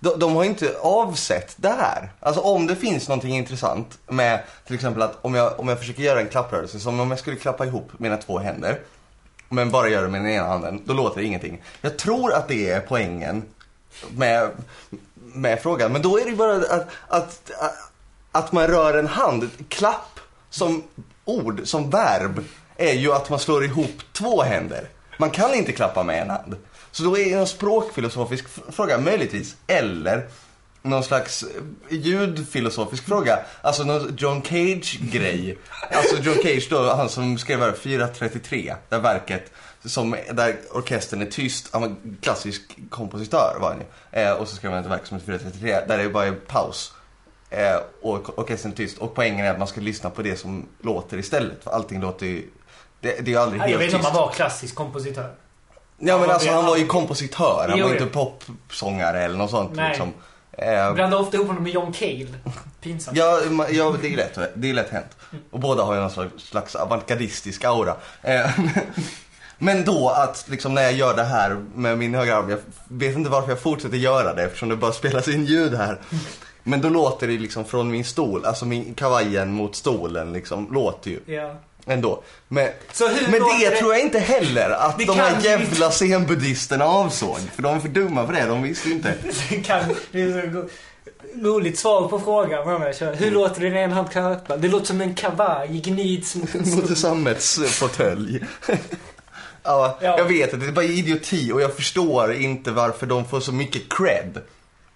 De, 0.00 0.18
de 0.18 0.36
har 0.36 0.44
inte 0.44 0.76
avsett 0.80 1.54
det 1.56 1.68
här. 1.68 2.12
Alltså 2.20 2.40
om 2.40 2.66
det 2.66 2.76
finns 2.76 3.08
någonting 3.08 3.36
intressant 3.36 3.98
med 4.08 4.42
till 4.66 4.74
exempel 4.74 5.02
att 5.02 5.18
om 5.22 5.34
jag, 5.34 5.60
om 5.60 5.68
jag 5.68 5.78
försöker 5.78 6.02
göra 6.02 6.20
en 6.20 6.28
klapprörelse 6.28 6.80
som 6.80 7.00
om 7.00 7.10
jag 7.10 7.18
skulle 7.18 7.36
klappa 7.36 7.66
ihop 7.66 7.90
mina 7.98 8.16
två 8.16 8.38
händer. 8.38 8.80
Men 9.48 9.70
bara 9.70 9.88
gör 9.88 10.02
det 10.02 10.08
med 10.08 10.20
den 10.20 10.30
ena 10.30 10.46
handen, 10.46 10.82
då 10.84 10.94
låter 10.94 11.20
det 11.20 11.26
ingenting. 11.26 11.62
Jag 11.80 11.98
tror 11.98 12.32
att 12.32 12.48
det 12.48 12.70
är 12.70 12.80
poängen 12.80 13.42
med, 14.16 14.50
med 15.14 15.62
frågan. 15.62 15.92
Men 15.92 16.02
då 16.02 16.18
är 16.18 16.24
det 16.24 16.30
ju 16.30 16.36
bara 16.36 16.56
att, 16.56 16.70
att, 16.70 16.90
att, 17.08 17.50
att 18.32 18.52
man 18.52 18.66
rör 18.66 18.98
en 18.98 19.06
hand. 19.06 19.50
Klapp 19.68 20.20
som 20.50 20.82
ord, 21.24 21.60
som 21.64 21.90
verb, 21.90 22.44
är 22.76 22.92
ju 22.92 23.12
att 23.12 23.30
man 23.30 23.38
slår 23.38 23.64
ihop 23.64 24.02
två 24.12 24.42
händer. 24.42 24.88
Man 25.22 25.30
kan 25.30 25.54
inte 25.54 25.72
klappa 25.72 26.02
med 26.02 26.22
en 26.22 26.30
hand. 26.30 26.56
Så 26.90 27.02
då 27.02 27.18
är 27.18 27.24
det 27.24 27.32
en 27.32 27.46
språkfilosofisk 27.46 28.44
fråga, 28.72 28.98
möjligtvis. 28.98 29.56
Eller 29.66 30.26
någon 30.82 31.04
slags 31.04 31.42
eh, 31.42 31.48
ljudfilosofisk 31.96 33.04
fråga. 33.04 33.38
Alltså 33.62 33.84
någon 33.84 34.16
John 34.18 34.42
Cage-grej. 34.42 35.58
Alltså 35.92 36.16
John 36.16 36.36
Cage 36.42 36.66
då, 36.70 36.94
han 36.94 37.08
som 37.08 37.38
skrev 37.38 37.76
433, 37.76 38.74
det 38.88 38.98
verket. 38.98 39.52
Som, 39.84 40.16
där 40.32 40.56
orkestern 40.70 41.22
är 41.22 41.26
tyst. 41.26 41.68
Han 41.72 41.82
var 41.82 41.94
klassisk 42.20 42.62
kompositör 42.90 43.56
var 43.60 43.68
han 43.68 43.78
ju. 43.78 44.20
Eh, 44.20 44.32
och 44.32 44.48
så 44.48 44.56
skrev 44.56 44.72
han 44.72 44.84
ett 44.84 44.90
verk 44.90 45.06
som 45.06 45.16
heter 45.16 45.26
433, 45.26 45.80
där 45.88 45.98
det 45.98 46.08
bara 46.08 46.26
är 46.26 46.32
paus. 46.32 46.92
Eh, 47.50 47.76
och 48.02 48.38
orkestern 48.38 48.72
är 48.72 48.76
tyst. 48.76 48.98
Och 48.98 49.14
poängen 49.14 49.46
är 49.46 49.50
att 49.50 49.58
man 49.58 49.68
ska 49.68 49.80
lyssna 49.80 50.10
på 50.10 50.22
det 50.22 50.36
som 50.36 50.68
låter 50.80 51.18
istället. 51.18 51.64
För 51.64 51.70
allting 51.70 52.00
låter 52.00 52.26
ju... 52.26 52.48
Det, 53.02 53.20
det 53.20 53.34
är 53.34 53.38
aldrig 53.38 53.60
Nej, 53.60 53.70
jag 53.70 53.78
helt 53.78 53.92
vet 53.94 53.94
inte 53.94 54.08
om 54.08 54.14
han 54.14 54.26
var 54.26 54.32
klassisk 54.32 54.74
kompositör. 54.74 55.34
Ja 55.98 56.18
men 56.18 56.30
alltså 56.30 56.50
han 56.50 56.66
var 56.66 56.76
ju 56.76 56.86
kompositör, 56.86 57.66
han 57.68 57.80
var 57.80 57.92
inte 57.92 58.06
popsångare 58.06 59.20
eller 59.22 59.38
något 59.38 59.50
sånt 59.50 59.70
Nej. 59.74 59.88
liksom. 59.88 60.12
Eh, 60.52 60.94
Blandar 60.94 61.20
ofta 61.20 61.36
ihop 61.36 61.46
honom 61.46 61.62
med 61.62 61.72
John 61.72 61.92
Cale. 61.92 62.26
Pinsamt. 62.80 63.16
ja, 63.16 63.40
ja, 63.70 63.94
det 64.02 64.12
är 64.12 64.16
lätt, 64.16 64.38
det 64.54 64.70
är 64.70 64.74
lätt 64.74 64.90
hänt. 64.90 65.16
Och 65.50 65.60
båda 65.60 65.82
har 65.82 65.94
ju 65.94 66.00
någon 66.00 66.10
slags, 66.10 66.42
slags 66.42 66.74
avantgardistisk 66.74 67.64
aura. 67.64 67.96
Eh, 68.22 68.50
men 69.58 69.84
då 69.84 70.08
att 70.08 70.44
liksom 70.48 70.74
när 70.74 70.82
jag 70.82 70.92
gör 70.92 71.16
det 71.16 71.24
här 71.24 71.64
med 71.74 71.98
min 71.98 72.14
högra 72.14 72.36
arm, 72.36 72.50
jag 72.50 72.58
vet 72.88 73.16
inte 73.16 73.30
varför 73.30 73.48
jag 73.48 73.60
fortsätter 73.60 73.96
göra 73.96 74.34
det 74.34 74.42
eftersom 74.42 74.68
det 74.68 74.76
bara 74.76 74.92
spelas 75.02 75.28
in 75.28 75.44
ljud 75.44 75.74
här. 75.74 75.98
Men 76.62 76.80
då 76.80 76.88
låter 76.88 77.28
det 77.28 77.38
liksom 77.38 77.64
från 77.64 77.90
min 77.90 78.04
stol, 78.04 78.44
alltså 78.44 78.66
min 78.66 78.94
kavajen 78.94 79.52
mot 79.52 79.76
stolen 79.76 80.32
liksom, 80.32 80.68
låter 80.72 81.10
ju 81.10 81.20
Ja. 81.26 81.54
Ändå. 81.86 82.22
Men, 82.48 82.68
men 83.30 83.40
låter 83.40 83.70
det 83.70 83.76
tror 83.76 83.92
jag 83.94 84.02
inte 84.02 84.18
heller 84.18 84.70
att 84.70 84.94
Vi 84.98 85.04
de 85.04 85.16
här 85.18 85.40
jävla 85.42 85.90
zenbuddisterna 85.90 86.84
avsåg. 86.84 87.38
För 87.54 87.62
de 87.62 87.76
är 87.76 87.80
för 87.80 87.88
dumma 87.88 88.26
för 88.26 88.32
det, 88.32 88.46
de 88.46 88.62
visste 88.62 88.90
inte. 88.90 89.14
Det 89.50 89.56
kan... 89.60 89.84
Det 90.12 90.22
är 90.22 90.32
så 90.42 90.46
ro- 90.58 90.68
roligt 91.42 91.78
svar 91.78 92.08
på 92.08 92.20
frågan. 92.20 92.68
Hur 92.68 93.22
Mm. 93.22 93.34
låter 93.34 93.60
det 93.60 93.70
när 93.70 93.76
en 93.82 93.92
hand 93.92 94.10
klappar? 94.10 94.56
Det 94.56 94.68
låter 94.68 94.86
som 94.86 95.00
en 95.00 95.14
kavaj 95.14 95.68
gnids 95.68 96.34
mot 96.36 96.54
en 96.54 96.70
Mot 96.76 96.90
en 96.90 96.96
sammetsfåtölj. 96.96 98.40
ja, 99.62 99.98
Ja. 100.00 100.18
jag 100.18 100.24
vet 100.24 100.54
att 100.54 100.60
det 100.60 100.66
är 100.66 100.72
bara 100.72 100.84
idioti 100.84 101.52
och 101.52 101.60
jag 101.62 101.76
förstår 101.76 102.32
inte 102.34 102.70
varför 102.70 103.06
de 103.06 103.24
får 103.24 103.40
så 103.40 103.52
mycket 103.52 103.82
cred. 103.98 104.40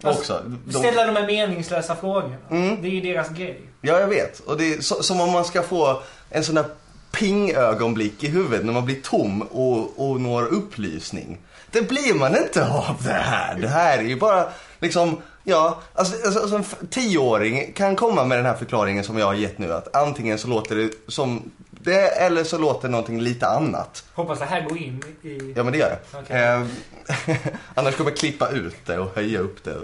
Alltså, 0.02 0.20
Också. 0.20 0.42
De, 0.66 0.78
Ställa 0.78 1.06
de 1.06 1.16
här 1.16 1.26
meningslösa 1.26 1.96
frågorna. 1.96 2.36
Mm. 2.50 2.82
Det 2.82 2.88
är 2.88 2.90
ju 2.90 3.00
deras 3.00 3.28
grej. 3.28 3.60
ja, 3.80 4.00
jag 4.00 4.08
vet. 4.08 4.40
Och 4.40 4.56
det 4.56 4.74
är 4.74 4.80
så, 4.80 5.02
som 5.02 5.20
om 5.20 5.30
man 5.32 5.44
ska 5.44 5.62
få 5.62 6.02
en 6.30 6.44
sån 6.44 6.54
där 6.54 6.66
ping-ögonblick 7.12 8.24
i 8.24 8.28
huvudet 8.28 8.64
när 8.66 8.72
man 8.72 8.84
blir 8.84 9.00
tom 9.02 9.42
och, 9.42 10.08
och 10.10 10.20
når 10.20 10.42
upplysning. 10.42 11.38
Det 11.70 11.88
blir 11.88 12.14
man 12.14 12.36
inte 12.36 12.68
av 12.68 12.96
det 13.04 13.12
här. 13.12 13.54
Det 13.60 13.68
här 13.68 13.98
är 13.98 14.02
ju 14.02 14.16
bara 14.16 14.48
liksom 14.80 15.22
Ja, 15.48 15.80
alltså, 15.92 16.26
alltså, 16.26 16.40
alltså 16.40 16.56
en 16.56 16.88
tioåring 16.88 17.72
kan 17.72 17.96
komma 17.96 18.24
med 18.24 18.38
den 18.38 18.46
här 18.46 18.54
förklaringen 18.54 19.04
som 19.04 19.18
jag 19.18 19.26
har 19.26 19.34
gett 19.34 19.58
nu. 19.58 19.72
Att 19.72 19.96
antingen 19.96 20.38
så 20.38 20.48
låter 20.48 20.76
det 20.76 20.90
som 21.08 21.50
det 21.70 22.08
eller 22.08 22.44
så 22.44 22.58
låter 22.58 22.88
någonting 22.88 23.20
lite 23.20 23.46
annat. 23.46 24.04
Hoppas 24.14 24.38
det 24.38 24.44
här 24.44 24.60
går 24.60 24.78
in 24.78 25.02
i... 25.22 25.52
Ja 25.56 25.62
men 25.62 25.72
det 25.72 25.78
gör 25.78 25.88
det. 25.90 26.18
Okej. 26.18 26.42
Eh, 26.42 27.46
annars 27.74 27.96
kommer 27.96 28.10
jag 28.10 28.18
klippa 28.18 28.48
ut 28.48 28.86
det 28.86 28.98
och 28.98 29.14
höja 29.14 29.40
upp 29.40 29.64
det. 29.64 29.76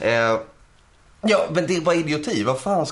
Eh, 0.00 0.38
ja 1.20 1.46
men 1.50 1.66
det 1.66 1.80
var 1.80 1.94
idioti. 1.94 2.44
Vad 2.44 2.60
fan. 2.60 2.86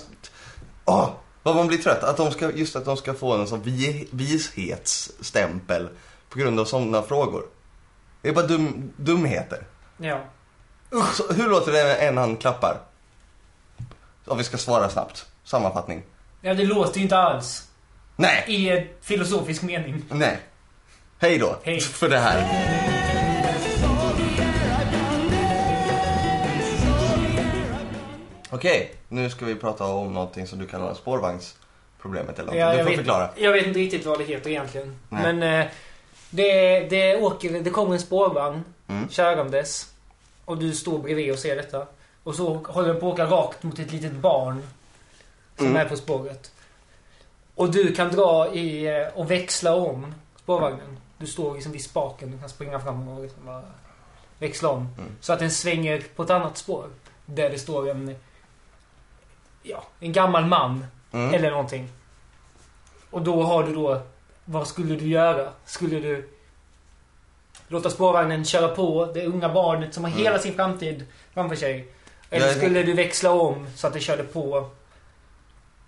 Åh, 0.84 1.10
vad 1.48 1.56
man 1.56 1.66
blir 1.66 1.78
trött. 1.78 2.04
Att 2.04 2.16
de 2.16 2.30
ska, 2.30 2.50
just 2.52 2.76
att 2.76 2.84
de 2.84 2.96
ska 2.96 3.14
få 3.14 3.32
en 3.34 3.46
sån 3.46 3.62
vi, 3.62 4.08
vishetsstämpel 4.10 5.88
på 6.28 6.38
grund 6.38 6.60
av 6.60 6.64
sådana 6.64 7.02
frågor. 7.02 7.42
Det 8.22 8.28
är 8.28 8.32
bara 8.32 8.46
dum, 8.46 8.92
dumheter. 8.96 9.66
Ja. 9.96 10.24
Så, 11.14 11.32
hur 11.32 11.48
låter 11.48 11.72
det 11.72 11.94
en 11.94 12.16
han 12.16 12.36
klappar? 12.36 12.80
Om 14.24 14.38
vi 14.38 14.44
ska 14.44 14.56
svara 14.58 14.88
snabbt. 14.88 15.26
Sammanfattning. 15.44 16.02
Ja, 16.40 16.54
det 16.54 16.64
låter 16.64 16.96
ju 16.96 17.02
inte 17.02 17.18
alls. 17.18 17.68
Nej, 18.16 18.44
I 18.48 18.86
filosofisk 19.00 19.62
mening. 19.62 20.04
nej. 20.10 20.38
Hej 21.18 21.38
då 21.38 21.58
Hej. 21.62 21.80
för 21.80 22.08
det 22.08 22.18
här. 22.18 23.17
Okej, 28.50 28.94
nu 29.08 29.30
ska 29.30 29.44
vi 29.44 29.54
prata 29.54 29.84
om 29.86 30.14
någonting 30.14 30.46
som 30.46 30.58
du 30.58 30.66
kallar 30.66 30.94
spårvagnsproblemet 30.94 32.38
eller 32.38 32.52
någonting. 32.52 32.60
Ja, 32.60 32.70
du 32.72 32.76
jag, 32.76 32.84
får 32.84 32.90
vet, 32.90 32.96
förklara. 32.98 33.30
jag 33.36 33.52
vet 33.52 33.66
inte 33.66 33.78
riktigt 33.78 34.06
vad 34.06 34.18
det 34.18 34.24
heter 34.24 34.50
egentligen. 34.50 34.98
Nej. 35.08 35.22
Men 35.34 35.60
eh, 35.60 35.66
det, 36.30 36.80
det, 36.80 37.16
åker, 37.16 37.60
det 37.60 37.70
kommer 37.70 37.92
en 37.94 38.00
spårvagn 38.00 38.64
Mm. 38.90 39.08
körandes. 39.08 39.92
Och 40.44 40.58
du 40.58 40.72
står 40.74 40.98
bredvid 40.98 41.32
och 41.32 41.38
ser 41.38 41.56
detta. 41.56 41.86
Och 42.24 42.34
så 42.34 42.54
håller 42.54 42.88
den 42.88 43.00
på 43.00 43.06
att 43.08 43.12
åka 43.12 43.24
rakt 43.26 43.62
mot 43.62 43.78
ett 43.78 43.92
litet 43.92 44.12
barn. 44.12 44.62
Som 45.56 45.66
Mm. 45.66 45.76
är 45.76 45.88
på 45.88 45.96
spåret. 45.96 46.50
Och 47.54 47.70
du 47.70 47.94
kan 47.94 48.10
dra 48.10 48.54
i 48.54 48.86
eh, 48.86 49.06
och 49.18 49.30
växla 49.30 49.74
om 49.74 50.14
spårvagnen. 50.42 50.98
Du 51.18 51.26
står 51.26 51.54
liksom 51.54 51.72
vid 51.72 51.84
spaken. 51.84 52.30
Du 52.30 52.38
kan 52.38 52.48
springa 52.48 52.80
fram 52.80 53.08
och 53.08 53.22
liksom 53.22 53.46
bara 53.46 53.62
växla 54.38 54.68
om. 54.68 54.88
Mm. 54.98 55.10
Så 55.20 55.32
att 55.32 55.38
den 55.38 55.50
svänger 55.50 56.02
på 56.16 56.22
ett 56.22 56.30
annat 56.30 56.58
spår. 56.58 56.86
Där 57.26 57.50
det 57.50 57.58
står 57.58 57.90
en... 57.90 58.16
Ja, 59.70 59.84
en 60.00 60.12
gammal 60.12 60.46
man 60.46 60.86
Mm. 61.12 61.34
eller 61.34 61.50
någonting. 61.50 61.88
Och 63.10 63.22
då 63.22 63.42
har 63.42 63.62
du 63.62 63.74
då... 63.74 64.00
Vad 64.44 64.66
skulle 64.66 64.94
du 64.96 65.06
göra? 65.08 65.48
Skulle 65.64 66.00
du 66.00 66.28
låta 67.68 67.90
spårvagnen 67.90 68.44
köra 68.44 68.68
på 68.68 69.10
det 69.14 69.26
unga 69.26 69.48
barnet 69.48 69.94
som 69.94 70.04
har 70.04 70.10
Mm. 70.10 70.22
hela 70.22 70.38
sin 70.38 70.54
framtid 70.54 71.06
framför 71.34 71.56
sig? 71.56 71.88
Eller 72.30 72.52
skulle 72.54 72.82
du 72.82 72.92
växla 72.92 73.30
om 73.30 73.66
så 73.76 73.86
att 73.86 73.92
det 73.92 74.00
körde 74.00 74.22
på 74.22 74.70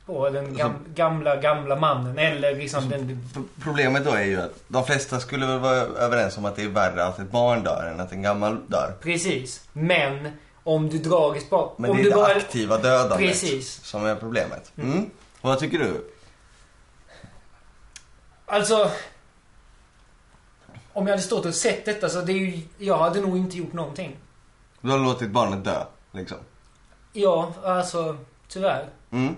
på 0.07 0.31
den 0.31 0.57
gam, 0.57 0.73
gamla, 0.95 1.37
gamla 1.37 1.77
mannen? 1.77 2.19
Eller 2.19 2.55
liksom 2.55 2.89
den... 2.89 3.31
P- 3.35 3.41
Problemet 3.63 4.05
då 4.05 4.11
är 4.11 4.25
ju 4.25 4.41
att 4.41 4.55
de 4.69 4.85
flesta 4.87 5.21
skulle 5.21 5.47
väl 5.47 5.59
vara 5.59 5.75
överens 5.77 6.39
om 6.39 6.45
att 6.45 6.57
det 6.57 6.63
är 6.65 6.69
värre 6.69 7.05
att 7.05 7.19
ett 7.19 7.31
barn 7.31 7.63
dör 7.65 7.91
än 7.95 8.01
att 8.01 8.13
en 8.13 8.23
gammal 8.23 8.61
dör. 8.67 8.95
Precis. 9.03 9.69
Men 9.73 10.29
om 10.65 10.89
du 10.89 10.99
drar 10.99 11.37
i 11.37 11.41
spår... 11.41 11.73
Men 11.77 11.91
om 11.91 11.97
det 11.97 12.03
är 12.03 12.05
det 12.05 12.15
bara... 12.15 12.35
aktiva 12.35 12.79
dödandet 12.79 13.19
Precis. 13.19 13.85
som 13.85 14.07
är 14.07 14.15
problemet. 14.15 14.73
Mm. 14.77 14.93
Mm. 14.93 15.11
Vad 15.41 15.59
tycker 15.59 15.79
du? 15.79 16.11
Alltså... 18.47 18.91
Om 20.93 21.07
jag 21.07 21.13
hade 21.13 21.23
stått 21.23 21.47
och 21.47 21.55
sett 21.55 21.85
detta 21.85 22.09
så 22.09 22.21
det 22.21 22.33
är 22.33 22.37
ju... 22.37 22.63
Jag 22.79 22.99
hade 22.99 23.21
nog 23.21 23.37
inte 23.37 23.57
gjort 23.57 23.73
någonting. 23.73 24.17
Du 24.81 24.91
har 24.91 24.99
låtit 24.99 25.31
barnet 25.31 25.65
dö, 25.65 25.85
liksom. 26.13 26.39
Ja, 27.13 27.53
alltså 27.65 28.17
tyvärr. 28.49 28.89
Mm. 29.11 29.37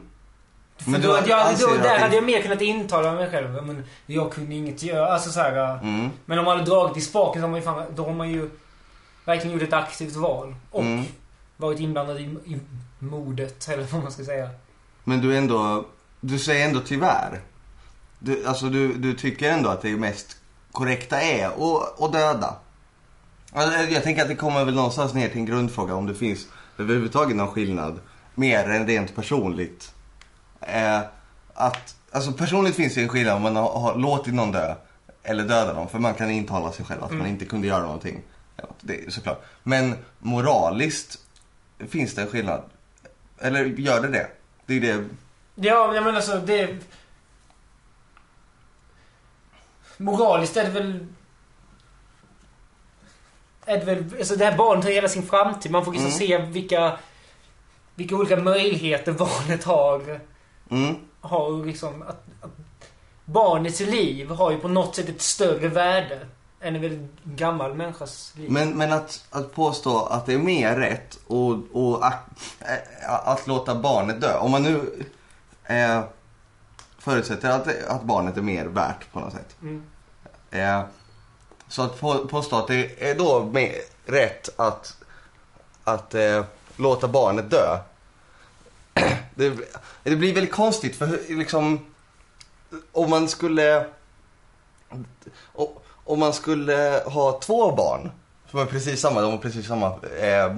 För 0.77 0.91
Men 0.91 1.01
då, 1.03 1.09
jag, 1.27 1.59
då, 1.61 1.67
där 1.83 1.99
hade 1.99 2.15
jag 2.15 2.25
mer 2.25 2.43
kunnat 2.43 2.61
intala 2.61 3.13
mig 3.13 3.31
själv. 3.31 3.65
Men 3.65 3.85
jag 4.07 4.33
kunde 4.33 4.55
inget 4.55 4.83
göra. 4.83 5.09
Alltså 5.09 5.31
så 5.31 5.41
här, 5.41 5.79
Mm. 5.83 6.11
Men 6.25 6.39
om 6.39 6.45
man 6.45 6.59
hade 6.59 6.71
dragit 6.71 6.97
i 6.97 7.01
spaken 7.01 7.43
så 7.43 7.47
har 7.47 7.51
man 7.51 7.61
ju, 7.61 7.65
fan, 7.65 7.85
då 7.95 8.05
har 8.05 8.13
man 8.13 8.31
ju 8.31 8.51
verkligen 9.25 9.53
gjort 9.59 9.69
ett 9.69 9.73
aktivt 9.73 10.17
val. 10.17 10.55
Och 10.71 10.83
Mm. 10.83 11.05
Varit 11.63 11.81
inblandad 11.81 12.21
i, 12.21 12.23
i 12.23 12.61
mordet, 12.99 13.69
eller 13.73 13.85
vad 13.93 14.03
man 14.03 14.13
ska 14.13 14.25
säga. 14.25 14.51
Men 15.05 15.21
du 15.21 15.37
ändå, 15.37 15.87
du 16.21 16.39
säger 16.39 16.67
ändå 16.67 16.81
tyvärr. 16.81 17.41
Du, 18.19 18.47
alltså 18.47 18.67
du, 18.69 18.95
du 18.95 19.15
tycker 19.15 19.51
ändå 19.51 19.71
att 19.71 19.83
det 19.83 19.97
mest 19.97 20.37
korrekta 20.73 21.21
är 21.21 21.47
att, 22.05 22.13
döda. 22.13 22.57
Alltså, 23.53 23.81
jag 23.81 24.03
tänker 24.03 24.23
att 24.23 24.29
det 24.29 24.35
kommer 24.35 24.65
väl 24.65 24.75
någonstans 24.75 25.15
ner 25.15 25.29
till 25.29 25.39
en 25.39 25.47
grundfråga 25.47 25.95
om 25.95 26.07
det 26.07 26.15
finns 26.15 26.47
överhuvudtaget 26.79 27.37
någon 27.37 27.49
skillnad. 27.49 28.01
Mer 28.35 28.71
än 28.71 28.87
rent 28.87 29.15
personligt. 29.15 29.95
Eh, 30.61 31.01
att, 31.55 31.97
alltså 32.13 32.33
personligt 32.33 32.77
finns 32.77 32.95
det 32.95 33.03
en 33.03 33.09
skillnad 33.09 33.37
om 33.37 33.43
man 33.43 33.57
har, 33.57 33.81
har 33.81 33.97
låtit 33.97 34.35
någon 34.35 34.53
dö 34.53 34.75
eller 35.23 35.45
döda 35.45 35.73
någon. 35.73 35.89
För 35.89 35.99
man 35.99 36.15
kan 36.15 36.31
intala 36.31 36.73
sig 36.73 36.85
själv 36.85 37.05
att 37.05 37.11
man 37.11 37.21
Mm. 37.21 37.33
inte 37.33 37.45
kunde 37.45 37.67
göra 37.67 37.83
någonting. 37.83 38.23
Det 38.81 39.05
är 39.07 39.11
såklart. 39.11 39.45
Men 39.63 39.95
moraliskt 40.19 41.19
finns 41.89 42.15
det 42.15 42.23
en 42.23 42.29
skillnad. 42.29 42.63
Eller 43.39 43.65
gör 43.65 44.01
det 44.01 44.09
det? 44.09 44.31
Det 44.67 44.75
är 44.77 44.81
det 44.81 45.05
Ja, 45.55 45.95
jag 45.95 46.05
menar 46.05 46.17
alltså 46.17 46.39
det... 46.39 46.77
Moraliskt 49.97 50.57
är 50.57 50.65
det 50.65 50.71
väl... 50.71 51.07
Är 53.65 53.79
det 53.79 53.85
väl... 53.85 54.05
Alltså 54.19 54.37
det 54.37 54.45
här 54.45 54.57
barnet 54.57 54.85
har 54.85 54.91
hela 54.93 55.09
sin 55.09 55.23
framtid. 55.23 55.73
Man 55.73 55.85
får 55.85 55.93
liksom 55.93 56.07
Mm. 56.09 56.19
se 56.19 56.39
vilka... 56.39 56.99
Vilka 57.95 58.17
olika 58.17 58.37
möjligheter 58.37 59.13
barnet 59.13 59.65
har. 59.65 60.21
Mm. 60.71 60.95
Har 61.21 61.67
liksom... 61.67 62.03
Att, 62.03 62.25
att 62.41 62.51
barnets 63.25 63.81
liv 63.81 64.31
har 64.31 64.51
ju 64.51 64.59
på 64.59 64.69
något 64.69 64.97
sätt 64.97 65.09
ett 65.09 65.23
större 65.23 65.69
värde. 65.69 66.27
En 66.65 66.81
väldigt 66.81 67.25
gammal 67.25 67.75
människas 67.75 68.33
liv. 68.37 68.51
Men, 68.51 68.77
men 68.79 68.93
att, 68.93 69.25
att 69.31 69.55
påstå 69.55 70.07
att 70.07 70.27
det 70.27 70.35
är 70.35 70.39
mer 70.39 70.77
rätt 70.77 71.19
och, 71.27 71.59
och 71.73 72.07
att, 72.07 72.15
äh, 72.61 73.29
att 73.29 73.47
låta 73.47 73.75
barnet 73.75 74.21
dö. 74.21 74.39
Om 74.39 74.51
man 74.51 74.63
nu 74.63 75.05
eh, 75.65 76.03
förutsätter 76.99 77.51
att, 77.51 77.85
att 77.87 78.03
barnet 78.03 78.37
är 78.37 78.43
mer 78.43 78.65
värt 78.67 79.13
på 79.13 79.21
något 79.21 79.33
sätt. 79.33 79.57
Mm. 79.63 79.83
Eh, 80.51 80.83
så 81.69 81.83
att 81.83 82.01
på, 82.01 82.29
påstå 82.29 82.57
att 82.57 82.67
det 82.67 83.11
är 83.11 83.15
då 83.15 83.45
mer 83.45 83.73
rätt 84.07 84.61
att, 84.61 84.97
att 85.85 86.15
eh, 86.15 86.45
låta 86.77 87.09
barnet 87.09 87.51
dö. 87.51 87.79
Det, 89.35 89.59
det 90.03 90.17
blir 90.17 90.35
väldigt 90.35 90.53
konstigt 90.53 90.97
för 90.97 91.21
liksom 91.29 91.87
om 92.93 93.11
man 93.11 93.29
skulle 93.29 93.87
o- 95.55 95.82
om 96.05 96.19
man 96.21 96.33
skulle 96.33 97.03
ha 97.07 97.39
två 97.41 97.73
barn 97.73 98.11
som 98.51 98.61
är 98.61 98.67
precis 98.67 99.01
samma, 99.01 99.21
de 99.21 99.31
har 99.33 99.39
precis 99.39 99.67
samma 99.67 99.87
eh, 100.21 100.57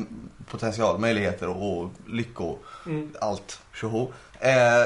potential, 0.50 0.98
möjligheter 0.98 1.48
och 1.48 1.90
lycko, 2.06 2.56
Mm. 2.86 3.14
allt 3.20 3.60
tjoho. 3.74 4.12
Eh, 4.40 4.84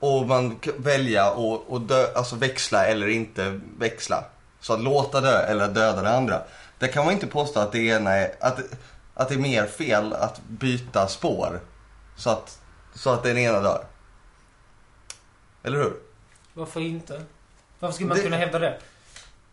och 0.00 0.26
man 0.26 0.56
kan 0.56 0.74
välja 0.82 1.30
och, 1.30 1.70
och 1.72 1.80
dö, 1.80 2.06
alltså 2.14 2.36
växla 2.36 2.86
eller 2.86 3.08
inte 3.08 3.60
växla. 3.78 4.24
Så 4.60 4.72
att 4.74 4.80
låta 4.80 5.20
dö 5.20 5.38
eller 5.42 5.68
döda 5.68 6.02
det 6.02 6.16
andra. 6.16 6.42
Det 6.78 6.88
kan 6.88 7.04
man 7.04 7.14
inte 7.14 7.26
påstå 7.26 7.60
att 7.60 7.72
det 7.72 7.78
ena 7.78 8.10
är, 8.12 8.34
att, 8.40 8.58
att 9.14 9.28
det 9.28 9.34
är 9.34 9.38
mer 9.38 9.66
fel 9.66 10.12
att 10.12 10.40
byta 10.48 11.06
spår. 11.08 11.60
Så 12.16 12.30
att, 12.30 12.58
så 12.94 13.10
att 13.10 13.22
den 13.22 13.38
ena 13.38 13.60
dör. 13.60 13.84
Eller 15.62 15.78
hur? 15.78 15.92
Varför 16.54 16.80
inte? 16.80 17.22
Varför 17.78 17.94
skulle 17.94 18.08
man 18.08 18.16
Det- 18.16 18.22
kunna 18.22 18.36
hävda 18.36 18.58
det? 18.58 18.78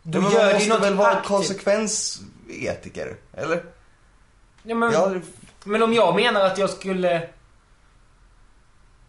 Då 0.08 0.18
Ja, 0.18 0.22
men 0.22 0.32
gör 0.32 0.52
man 0.52 0.68
måste 0.68 0.78
väl 0.78 0.94
vara 0.94 1.08
aktivt. 1.10 1.26
konsekvensetiker? 1.28 3.16
Eller? 3.32 3.62
Ja, 4.62 4.74
men, 4.74 4.92
Ja, 4.92 5.14
men 5.64 5.82
om 5.82 5.92
jag 5.92 6.14
menar 6.16 6.40
att 6.40 6.58
jag 6.58 6.70
skulle 6.70 7.28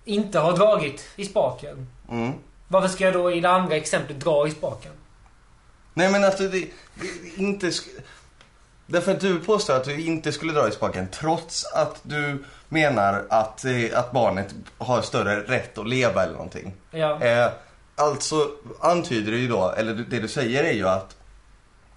inte 0.05 0.39
ha 0.39 0.51
dragit 0.51 1.07
i 1.15 1.25
spaken. 1.25 1.87
mm. 2.09 2.33
Varför 2.67 2.87
ska 2.87 3.03
jag 3.03 3.13
då 3.13 3.31
i 3.31 3.39
det 3.39 3.49
andra 3.49 3.75
exemplet 3.75 4.19
dra 4.19 4.47
i 4.47 4.51
spaken? 4.51 4.91
Nej 5.93 6.11
men 6.11 6.23
att 6.23 6.37
du 6.37 6.49
det, 6.49 6.67
det, 6.95 7.41
inte... 7.41 7.71
Därför 8.85 9.11
att 9.11 9.19
du 9.19 9.39
påstår 9.39 9.73
att 9.75 9.83
du 9.83 10.01
inte 10.01 10.31
skulle 10.31 10.53
dra 10.53 10.67
i 10.67 10.71
spaken 10.71 11.07
trots 11.11 11.65
att 11.65 11.99
du 12.03 12.43
menar 12.69 13.25
att, 13.29 13.65
eh, 13.65 13.99
att 13.99 14.11
barnet 14.11 14.55
har 14.77 15.01
större 15.01 15.41
rätt 15.41 15.77
att 15.77 15.87
leva 15.89 16.23
eller 16.23 16.33
någonting. 16.33 16.73
Ja. 16.91 17.21
Eh, 17.21 17.51
alltså 17.97 18.51
antyder 18.79 19.31
det 19.31 19.37
ju 19.37 19.47
då, 19.47 19.69
eller 19.69 19.93
det 19.93 20.19
du 20.19 20.27
säger 20.27 20.63
är 20.63 20.73
ju 20.73 20.87
att 20.87 21.15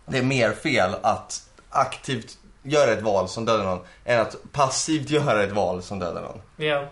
det 0.07 0.19
är 0.19 0.23
mer 0.23 0.53
fel 0.53 0.95
att 1.03 1.51
aktivt 1.71 2.39
göra 2.63 2.91
ett 2.91 3.03
val 3.03 3.29
som 3.29 3.45
dödar 3.45 3.65
någon 3.65 3.85
än 4.05 4.21
att 4.21 4.37
passivt 4.53 5.11
göra 5.11 5.43
ett 5.43 5.53
val 5.53 5.83
som 5.83 5.99
dödar 5.99 6.23
någon. 6.23 6.41
Ja. 6.57 6.85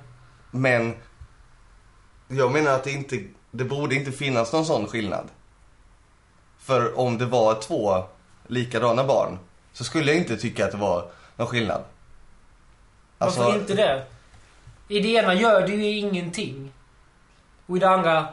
Men 0.51 0.97
jag 2.29 2.53
menar 2.53 2.71
att 2.71 2.85
det 2.85 2.91
inte, 2.91 3.25
det 3.51 3.65
borde 3.65 3.95
inte 3.95 4.13
finnas 4.13 4.53
någon 4.53 4.67
sån 4.67 4.87
skillnad. 4.87 5.29
För 6.59 6.99
om 6.99 7.19
det 7.19 7.27
var 7.27 7.55
två 7.55 8.05
likadana 8.47 9.05
barn 9.05 9.39
så 9.73 9.85
skulle 9.85 10.13
jag 10.13 10.17
inte 10.21 10.37
tycka 10.37 10.65
att 10.65 10.71
det 10.73 10.77
var 10.79 11.11
någon 11.37 11.47
skillnad. 11.47 11.85
Varför 13.19 13.45
Alltså- 13.45 13.59
inte 13.61 13.75
det? 13.75 14.07
I 14.89 15.01
det 15.01 15.09
ena 15.09 15.35
gör 15.35 15.67
du 15.67 15.75
ju 15.75 15.99
ingenting. 15.99 16.73
Och 17.67 17.77
i 17.77 17.81
det 17.81 17.89
andra 17.89 18.29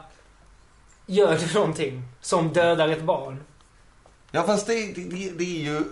gör 1.06 1.38
du 1.38 1.54
någonting 1.54 2.02
som 2.20 2.52
dödar 2.52 2.88
ett 2.88 3.02
barn. 3.02 3.44
Ja 4.30 4.42
fast 4.42 4.66
det, 4.66 4.94
det, 4.94 5.04
det, 5.04 5.30
det 5.30 5.44
är 5.44 5.64
ju, 5.64 5.84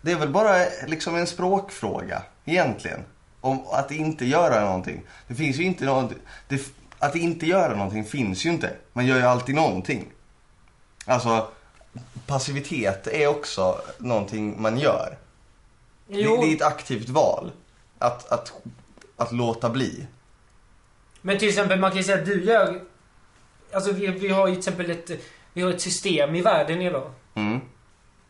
det 0.00 0.12
är 0.12 0.16
väl 0.16 0.28
bara 0.28 0.56
liksom 0.86 1.16
en 1.16 1.26
språkfråga 1.26 2.22
egentligen. 2.44 3.00
Om 3.40 3.66
att 3.66 3.90
inte 3.90 4.24
göra 4.24 4.64
någonting. 4.64 5.02
Det 5.28 5.34
finns 5.34 5.56
ju 5.56 5.64
inte 5.64 5.84
något, 5.84 6.12
det, 6.48 6.60
att 6.98 7.16
inte 7.16 7.46
göra 7.46 7.76
någonting 7.76 8.04
finns 8.04 8.46
ju 8.46 8.50
inte. 8.50 8.76
Man 8.92 9.06
gör 9.06 9.16
ju 9.16 9.22
alltid 9.22 9.54
någonting. 9.54 10.12
Alltså 11.06 11.48
passivitet 12.26 13.06
är 13.06 13.26
också 13.26 13.80
någonting 13.98 14.62
man 14.62 14.78
gör. 14.78 15.18
Det, 16.06 16.20
Jo, 16.20 16.36
det 16.42 16.52
är 16.52 16.56
ett 16.56 16.62
aktivt 16.62 17.08
val. 17.08 17.52
Att, 17.98 18.32
att, 18.32 18.52
att 19.16 19.32
låta 19.32 19.70
bli. 19.70 20.06
men 21.20 21.38
till 21.38 21.48
exempel 21.48 21.80
man 21.80 21.90
kan 21.90 21.98
ju 21.98 22.04
säga 22.04 22.18
att 22.18 22.26
du 22.26 22.44
gör... 22.44 22.80
Alltså 23.72 23.92
vi, 23.92 24.06
vi 24.06 24.28
har 24.28 24.46
ju 24.46 24.52
till 24.54 24.58
exempel 24.58 24.90
ett, 24.90 25.10
vi 25.52 25.62
har 25.62 25.70
ett 25.70 25.80
system 25.80 26.34
i 26.34 26.42
världen 26.42 26.82
idag. 26.82 27.10
Mm. 27.34 27.60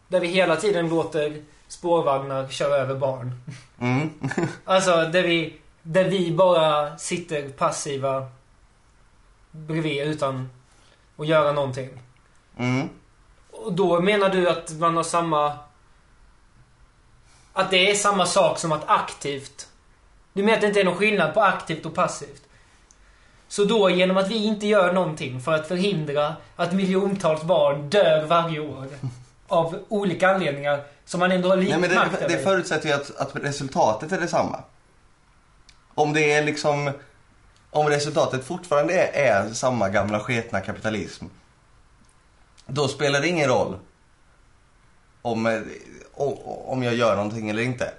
Där 0.09 0.21
vi 0.21 0.27
hela 0.27 0.57
tiden 0.57 0.89
låter 0.89 1.43
spårvagnar 1.69 2.49
köra 2.49 2.77
över 2.77 2.95
barn. 2.95 3.33
Mm. 3.81 4.11
Alltså 4.65 4.91
där 4.91 5.23
vi, 5.23 5.57
där 5.83 6.05
vi 6.05 6.33
bara 6.33 6.99
sitter 6.99 7.49
passiva 7.49 8.27
bredvid 9.51 10.07
utan 10.07 10.51
att 11.17 11.27
göra 11.27 11.53
någonting. 11.53 11.91
Mm. 12.57 12.89
Och 13.51 13.73
då 13.73 14.01
menar 14.01 14.29
du 14.29 14.49
att 14.49 14.73
man 14.73 14.97
har 14.97 15.03
samma... 15.03 15.59
Att 17.53 17.71
det 17.71 17.91
är 17.91 17.95
samma 17.95 18.27
sak 18.27 18.59
som 18.59 18.73
att 18.73 18.85
aktivt... 18.87 19.69
Du 20.33 20.43
menar 20.43 20.55
att 20.55 20.61
det 20.61 20.67
inte 20.67 20.81
är 20.81 20.85
någon 20.85 20.97
skillnad 20.97 21.35
på 21.35 21.41
aktivt 21.41 21.87
och 21.87 21.95
passivt? 21.95 22.43
Så 23.53 23.65
då 23.65 23.91
genom 23.91 24.17
att 24.17 24.31
vi 24.31 24.45
inte 24.45 24.67
gör 24.67 24.93
någonting 24.93 25.41
för 25.41 25.53
att 25.53 25.69
förhindra 25.69 26.37
att 26.57 26.73
miljontals 26.73 27.43
barn 27.43 27.91
dör 27.91 28.27
varje 28.27 28.61
år 28.61 28.89
av 29.49 29.85
olika 29.89 30.35
anledningar 30.35 30.83
som 31.05 31.21
man 31.21 31.33
ändå 31.33 31.49
har 31.49 31.57
lite 31.57 31.79
Nej, 31.79 31.89
men 31.89 31.99
makt 31.99 32.21
det, 32.21 32.27
det 32.29 32.35
över. 32.35 32.45
förutsätter 32.45 32.89
ju 32.89 32.95
att, 32.95 33.17
att 33.17 33.37
resultatet 33.37 34.13
är 34.13 34.21
detsamma. 34.21 34.63
Om 35.95 36.13
det 36.13 36.33
är 36.33 36.45
liksom... 36.45 36.91
Om 37.71 37.89
resultatet 37.89 38.45
fortfarande 38.45 38.95
är, 38.95 39.13
är 39.13 39.55
samma 39.55 39.89
gamla 39.89 40.21
sketna 40.21 40.61
kapitalism. 40.61 41.25
Då 42.67 42.89
spelar 42.89 43.21
det 43.21 43.29
ingen 43.29 43.49
roll 43.49 43.77
om, 45.23 45.47
eh, 45.47 45.61
om, 46.15 46.39
om 46.45 46.83
jag 46.83 46.95
gör 46.95 47.17
någonting 47.17 47.51
eller 47.51 47.63
inte. 47.63 47.93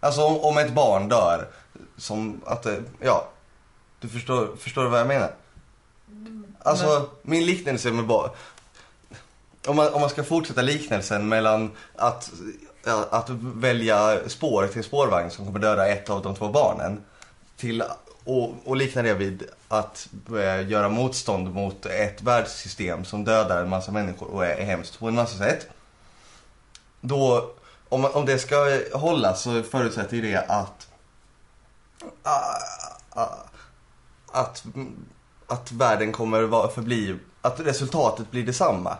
Alltså 0.00 0.22
om, 0.22 0.40
om 0.40 0.58
ett 0.58 0.72
barn 0.72 1.08
dör, 1.08 1.48
som 1.96 2.40
att 2.46 2.62
det, 2.62 2.82
ja. 3.00 3.28
Du 4.00 4.08
förstår, 4.08 4.56
förstår 4.56 4.82
du 4.82 4.88
vad 4.88 5.00
jag 5.00 5.06
menar? 5.06 5.32
Alltså 6.58 7.08
min 7.22 7.46
liknelse 7.46 7.90
med 7.90 8.06
barn. 8.06 8.30
Om 9.66 9.76
man, 9.76 9.94
om 9.94 10.00
man 10.00 10.10
ska 10.10 10.24
fortsätta 10.24 10.62
liknelsen 10.62 11.28
mellan 11.28 11.70
att, 11.96 12.30
att 13.10 13.30
välja 13.40 14.28
spår 14.28 14.66
till 14.66 14.84
spårvagn 14.84 15.30
som 15.30 15.46
kommer 15.46 15.58
döda 15.58 15.88
ett 15.88 16.10
av 16.10 16.22
de 16.22 16.34
två 16.34 16.48
barnen. 16.48 17.04
Till 17.56 17.82
och, 18.24 18.54
och 18.64 18.76
likna 18.76 19.02
det 19.02 19.14
vid 19.14 19.44
att 19.68 20.08
eh, 20.28 20.68
göra 20.68 20.88
motstånd 20.88 21.54
mot 21.54 21.86
ett 21.86 22.22
världssystem 22.22 23.04
som 23.04 23.24
dödar 23.24 23.62
en 23.62 23.68
massa 23.68 23.92
människor 23.92 24.28
och 24.28 24.46
är, 24.46 24.64
hemskt 24.64 24.98
på 24.98 25.08
en 25.08 25.14
massa 25.14 25.38
sätt. 25.38 25.66
Då, 27.00 27.50
om, 27.88 28.04
om 28.04 28.26
det 28.26 28.38
ska 28.38 28.80
hålla 28.94 29.34
så 29.34 29.62
förutsätter 29.62 30.16
ju 30.16 30.22
det 30.22 30.44
att 30.48 30.88
ah, 32.22 32.56
ah, 33.10 33.49
att, 34.32 34.64
att 35.46 35.72
världen 35.72 36.12
kommer 36.12 36.42
vara 36.42 36.68
förbli, 36.68 37.16
att 37.42 37.60
resultatet 37.60 38.30
blir 38.30 38.46
detsamma. 38.46 38.96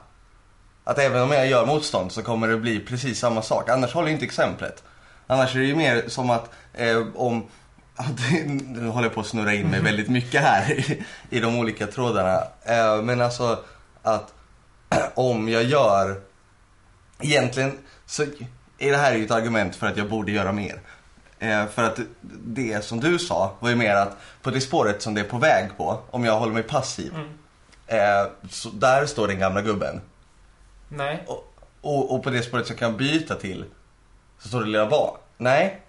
Att 0.85 0.99
även 0.99 1.23
om 1.23 1.31
jag 1.33 1.47
gör 1.47 1.67
motstånd 1.67 2.13
så 2.13 2.23
kommer 2.23 2.49
det 2.49 2.57
bli 2.57 2.81
precis 2.81 3.19
samma 3.19 3.43
sak. 3.43 3.69
Annars 3.69 3.95
håller 3.95 4.09
inte 4.09 4.25
exemplet. 4.25 4.83
Annars 5.27 5.55
är 5.57 5.61
det 5.61 5.67
ju 5.67 5.77
mer 5.77 6.05
som 6.09 6.31
att 6.31 6.51
eh, 6.75 7.07
om... 7.15 7.47
att- 7.97 8.33
Nu 8.67 8.89
håller 8.89 9.07
jag 9.07 9.15
på 9.15 9.21
att 9.21 9.27
snurra 9.27 9.55
in 9.55 9.67
mig 9.71 9.81
väldigt 9.81 10.09
mycket 10.09 10.41
här 10.43 10.73
i, 10.73 11.05
i 11.31 11.41
de 11.41 11.59
olika 11.59 11.87
trådarna. 11.87 12.43
Eh, 12.63 13.03
men 13.03 13.21
alltså 13.21 13.59
att 14.03 14.35
om 15.15 15.49
jag 15.49 15.63
gör... 15.63 16.21
Egentligen 17.23 17.79
så 18.07 18.23
är 18.79 18.91
det 18.91 18.97
här 18.97 19.15
ju 19.15 19.25
ett 19.25 19.31
argument 19.31 19.77
för 19.77 19.87
att 19.87 19.97
jag 19.97 20.09
borde 20.09 20.33
göra 20.33 20.53
mer. 20.53 20.81
Eh, 21.43 21.67
för 21.67 21.85
att 21.85 21.99
det 22.45 22.85
som 22.85 23.01
du 23.01 23.19
sa 23.19 23.57
var 23.61 23.71
ju 23.71 23.77
mer 23.77 23.95
att 23.95 24.17
på 24.43 24.51
det 24.51 24.61
spåret 24.61 25.03
som 25.03 25.15
det 25.15 25.21
är 25.21 25.25
på 25.25 25.39
väg 25.39 25.77
på, 25.77 26.01
om 26.11 26.25
jag 26.25 26.39
håller 26.39 26.53
mig 26.53 26.63
passiv. 26.63 27.15
Mm. 27.15 27.29
Eh, 27.87 28.31
så 28.51 28.69
där 28.69 29.07
står 29.07 29.29
den 29.29 29.39
gamla 29.39 29.63
gubben. 29.63 30.01
Nej. 30.89 31.25
Och, 31.27 31.55
och, 31.81 32.15
och 32.15 32.23
på 32.23 32.31
det 32.31 32.43
spåret 32.43 32.67
som 32.67 32.77
kan 32.77 32.91
jag 32.91 32.99
byta 32.99 33.35
till 33.35 33.65
så 34.39 34.49
står 34.49 34.61
det 34.61 34.67
lilla 34.67 34.91
barn. 34.91 35.17
Nej. 35.37 35.81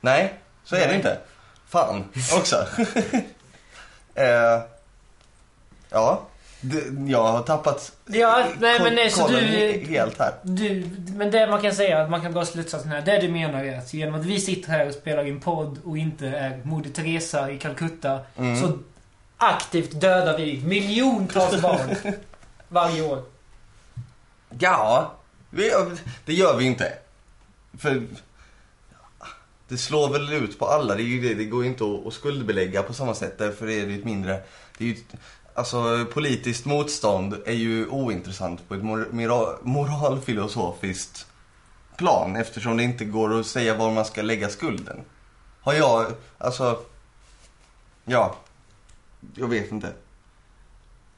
Nej, 0.00 0.40
så 0.64 0.76
är 0.76 0.80
det 0.80 0.86
Nej. 0.86 0.96
inte. 0.96 1.18
Fan 1.66 2.04
också. 2.36 2.66
eh, 4.14 4.62
ja, 5.90 6.22
det, 6.60 7.10
jag 7.12 7.22
har 7.22 7.42
tappat 7.42 7.92
Ja, 8.06 8.46
nej, 8.60 8.80
men 8.82 8.94
nej, 8.94 9.10
så 9.10 9.28
du- 9.28 9.36
he- 9.36 9.86
helt 9.88 10.18
här. 10.18 10.32
Du, 10.42 10.90
men 11.14 11.30
det 11.30 11.46
man 11.46 11.62
kan 11.62 11.74
säga, 11.74 12.02
att 12.02 12.10
man 12.10 12.20
kan 12.22 12.32
dra 12.32 12.44
slutsatsen 12.44 12.90
här. 12.90 13.02
Det 13.02 13.18
du 13.20 13.28
menar 13.28 13.64
är 13.64 13.78
att 13.78 13.94
genom 13.94 14.20
att 14.20 14.26
vi 14.26 14.40
sitter 14.40 14.68
här 14.70 14.86
och 14.88 14.94
spelar 14.94 15.24
in 15.26 15.40
podd 15.40 15.78
och 15.84 15.98
inte 15.98 16.26
är 16.28 16.60
Moder 16.64 16.90
Teresa 16.90 17.50
i 17.50 17.58
Calcutta. 17.58 18.20
Mm. 18.36 18.60
Så 18.60 18.78
aktivt 19.36 20.00
dödar 20.00 20.38
vi 20.38 20.62
miljontals 20.64 21.62
barn 21.62 21.94
varje 22.68 23.02
år. 23.02 23.22
Ja, 24.58 25.12
vi, 25.50 25.72
det 26.24 26.32
gör 26.34 26.56
vi 26.56 26.64
inte. 26.64 26.92
För 27.78 28.02
det 29.68 29.76
slår 29.78 30.08
väl 30.12 30.32
ut 30.32 30.58
på 30.58 30.66
alla. 30.66 30.94
Det, 30.94 31.02
det, 31.20 31.34
det 31.34 31.44
går 31.44 31.62
ju 31.62 31.68
inte 31.68 31.84
att, 31.84 32.06
att 32.06 32.12
skuldbelägga 32.14 32.82
på 32.82 32.92
samma 32.92 33.14
sätt. 33.14 33.38
Därför 33.38 33.64
är 33.70 33.86
det 33.86 33.92
ju 33.92 33.98
ett 33.98 34.04
mindre... 34.04 34.40
Det 34.78 34.84
är 34.84 34.88
ju, 34.88 34.94
ett- 34.94 35.20
alltså 35.58 36.06
politiskt 36.12 36.64
motstånd 36.64 37.36
är 37.46 37.52
ju 37.52 37.86
ointressant 37.86 38.68
på 38.68 38.74
ett 38.74 38.82
mor, 38.82 39.08
mora, 39.10 39.56
moralfilosofiskt 39.62 41.26
plan. 41.96 42.36
Eftersom 42.36 42.76
det 42.76 42.82
inte 42.82 43.04
går 43.04 43.40
att 43.40 43.46
säga 43.46 43.74
var 43.74 43.90
man 43.90 44.04
ska 44.04 44.22
lägga 44.22 44.48
skulden. 44.48 44.96
Har 45.60 45.72
jag, 45.72 46.06
alltså... 46.38 46.78
Ja, 48.04 48.36
jag 49.34 49.48
vet 49.48 49.72
inte. 49.72 49.92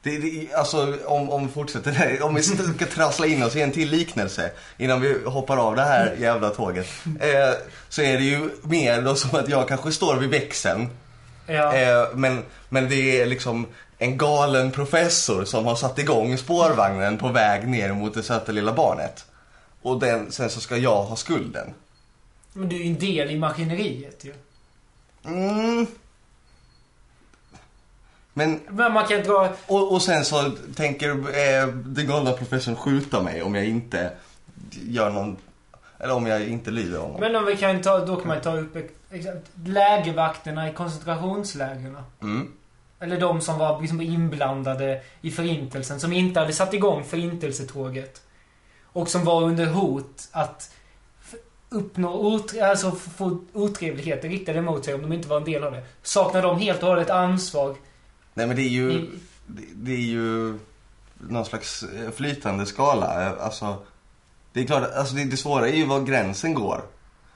Det, 0.03 0.18
det, 0.18 0.55
alltså 0.55 0.96
om, 1.05 1.31
om 1.31 1.46
vi 1.46 1.53
fortsätter 1.53 1.92
där, 1.92 2.22
om 2.22 2.35
vi 2.35 2.42
ska 2.42 2.87
trassla 2.87 3.26
in 3.26 3.42
oss 3.42 3.57
i 3.57 3.62
en 3.62 3.72
till 3.72 3.90
liknelse 3.90 4.50
innan 4.79 5.00
vi 5.00 5.24
hoppar 5.24 5.57
av 5.57 5.76
det 5.76 5.83
här 5.83 6.16
jävla 6.20 6.50
tåget. 6.50 6.87
Eh, 7.20 7.55
så 7.88 8.03
är 8.03 8.18
det 8.18 8.24
ju 8.24 8.50
mer 8.62 9.03
då 9.03 9.14
som 9.14 9.38
att 9.38 9.48
jag 9.48 9.68
kanske 9.68 9.92
står 9.92 10.16
vid 10.16 10.31
växeln. 10.31 10.88
Ja. 11.46 11.74
Eh, 11.74 12.09
men, 12.14 12.42
men 12.68 12.88
det 12.88 13.20
är 13.20 13.26
liksom 13.26 13.66
en 14.02 14.18
galen 14.18 14.70
professor 14.70 15.44
som 15.44 15.66
har 15.66 15.76
satt 15.76 15.98
igång 15.98 16.38
spårvagnen 16.38 17.18
på 17.18 17.28
väg 17.28 17.68
ner 17.68 17.92
mot 17.92 18.14
det 18.14 18.22
söta 18.22 18.52
lilla 18.52 18.72
barnet. 18.72 19.26
Och 19.82 20.00
den, 20.00 20.32
sen 20.32 20.50
så 20.50 20.60
ska 20.60 20.76
jag 20.76 21.04
ha 21.04 21.16
skulden. 21.16 21.74
Men 22.52 22.68
du 22.68 22.76
är 22.76 22.80
ju 22.80 22.86
en 22.86 22.98
del 22.98 23.30
i 23.30 23.38
maskineriet 23.38 24.24
ju. 24.24 24.34
Mm. 25.24 25.86
Men 28.32 28.60
Men 28.68 28.92
man 28.92 29.06
kan 29.06 29.22
dra... 29.22 29.48
Och, 29.66 29.92
och 29.92 30.02
sen 30.02 30.24
så 30.24 30.50
tänker 30.76 31.10
eh, 31.10 31.66
den 31.66 32.06
galna 32.06 32.32
professorn 32.32 32.76
skjuta 32.76 33.22
mig 33.22 33.42
om 33.42 33.54
jag 33.54 33.64
inte 33.66 34.10
gör 34.70 35.10
någon... 35.10 35.36
Eller 35.98 36.14
om 36.14 36.26
jag 36.26 36.48
inte 36.48 36.70
lyder 36.70 36.98
honom. 36.98 37.20
Men 37.20 37.36
om 37.36 37.44
vi 37.44 37.56
kan 37.56 37.82
ta, 37.82 37.98
då 37.98 38.16
kan 38.16 38.28
man 38.28 38.40
ta 38.40 38.56
upp 38.56 38.76
lägervakterna 39.64 40.70
i 40.70 40.74
koncentrationslägren. 40.74 41.96
Mm. 42.22 42.52
Eller 43.00 43.20
de 43.20 43.40
som 43.40 43.58
var 43.58 43.80
liksom 43.80 44.00
inblandade 44.00 45.02
i 45.20 45.30
förintelsen. 45.30 46.00
Som 46.00 46.12
inte 46.12 46.40
hade 46.40 46.52
satt 46.52 46.74
igång 46.74 47.04
förintelsetåget. 47.04 48.22
Och 48.84 49.08
som 49.08 49.24
var 49.24 49.42
under 49.42 49.66
hot 49.66 50.28
att 50.32 50.74
uppnå 51.68 52.38
otre- 52.38 52.70
alltså 52.70 52.92
få 52.92 53.44
otrevligheter 53.52 54.28
riktade 54.28 54.62
mot 54.62 54.84
sig 54.84 54.94
om 54.94 55.02
de 55.02 55.12
inte 55.12 55.28
var 55.28 55.36
en 55.36 55.44
del 55.44 55.64
av 55.64 55.72
det. 55.72 55.82
Saknar 56.02 56.42
de 56.42 56.58
helt 56.58 56.82
och 56.82 56.88
hållet 56.88 57.10
ansvar 57.10 57.76
Nej 58.34 58.46
men 58.46 58.56
det 58.56 58.62
är 58.62 58.68
ju... 58.68 58.92
i... 58.92 59.10
Det, 59.46 59.62
det 59.74 59.92
är 59.92 60.00
ju 60.00 60.58
någon 61.18 61.44
slags 61.44 61.82
eh, 61.82 62.10
flytande 62.10 62.66
skala. 62.66 63.36
Alltså, 63.40 63.76
det 64.52 64.60
är 64.60 64.66
klart, 64.66 64.94
alltså 64.94 65.14
det, 65.14 65.24
det 65.24 65.36
svåra 65.36 65.68
är 65.68 65.76
ju 65.76 65.86
var 65.86 66.00
gränsen 66.00 66.54
går. 66.54 66.82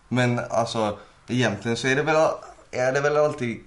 Men 0.09 0.41
alltså, 0.51 0.99
egentligen 1.29 1.77
så 1.77 1.89
är 1.89 1.97
det 1.97 2.03
väl, 2.03 2.29
är 2.71 2.93
det 2.93 3.01
väl 3.01 3.17
alltid 3.17 3.61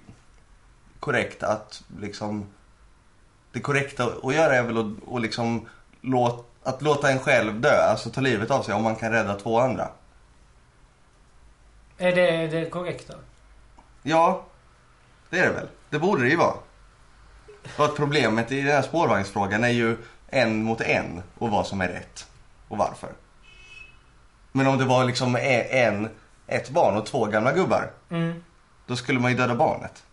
korrekt 1.00 1.42
att 1.42 1.82
liksom... 2.00 2.46
Det 3.52 3.60
korrekta 3.60 4.04
att 4.22 4.34
göra 4.34 4.54
är 4.56 4.62
väl 4.62 4.78
att, 4.78 5.14
att 5.14 5.22
liksom 5.22 5.68
låt, 6.00 6.46
att 6.62 6.82
låta 6.82 7.10
en 7.10 7.18
själv 7.18 7.60
dö, 7.60 7.82
alltså 7.90 8.10
ta 8.10 8.20
livet 8.20 8.50
av 8.50 8.62
sig 8.62 8.74
om 8.74 8.82
man 8.82 8.96
kan 8.96 9.12
rädda 9.12 9.34
två 9.34 9.60
andra. 9.60 9.88
Är 11.98 12.14
det 12.16 12.46
det 12.46 12.70
korrekta? 12.70 13.14
Ja, 14.02 14.44
det 15.30 15.38
är 15.38 15.46
det 15.46 15.52
väl. 15.52 15.68
Det 15.90 15.98
borde 15.98 16.22
det 16.22 16.28
ju 16.28 16.36
vara. 16.36 16.54
Och 17.78 17.84
att 17.84 17.96
problemet 17.96 18.52
i 18.52 18.60
den 18.60 18.74
här 18.74 18.82
spårvagnsfrågan 18.82 19.64
är 19.64 19.68
ju 19.68 19.96
en 20.26 20.62
mot 20.62 20.80
en 20.80 21.22
och 21.38 21.50
vad 21.50 21.66
som 21.66 21.80
är 21.80 21.88
rätt 21.88 22.26
och 22.68 22.78
varför. 22.78 23.08
Men 24.52 24.66
om 24.66 24.78
det 24.78 24.84
var 24.84 25.04
liksom 25.04 25.36
en, 25.36 26.08
ett 26.46 26.70
barn 26.70 26.96
och 26.96 27.06
två 27.06 27.26
gamla 27.26 27.52
gubbar, 27.52 27.90
Mm. 28.10 28.44
då 28.86 28.96
skulle 28.96 29.20
man 29.20 29.30
ju 29.30 29.36
döda 29.36 29.54
barnet. 29.54 30.04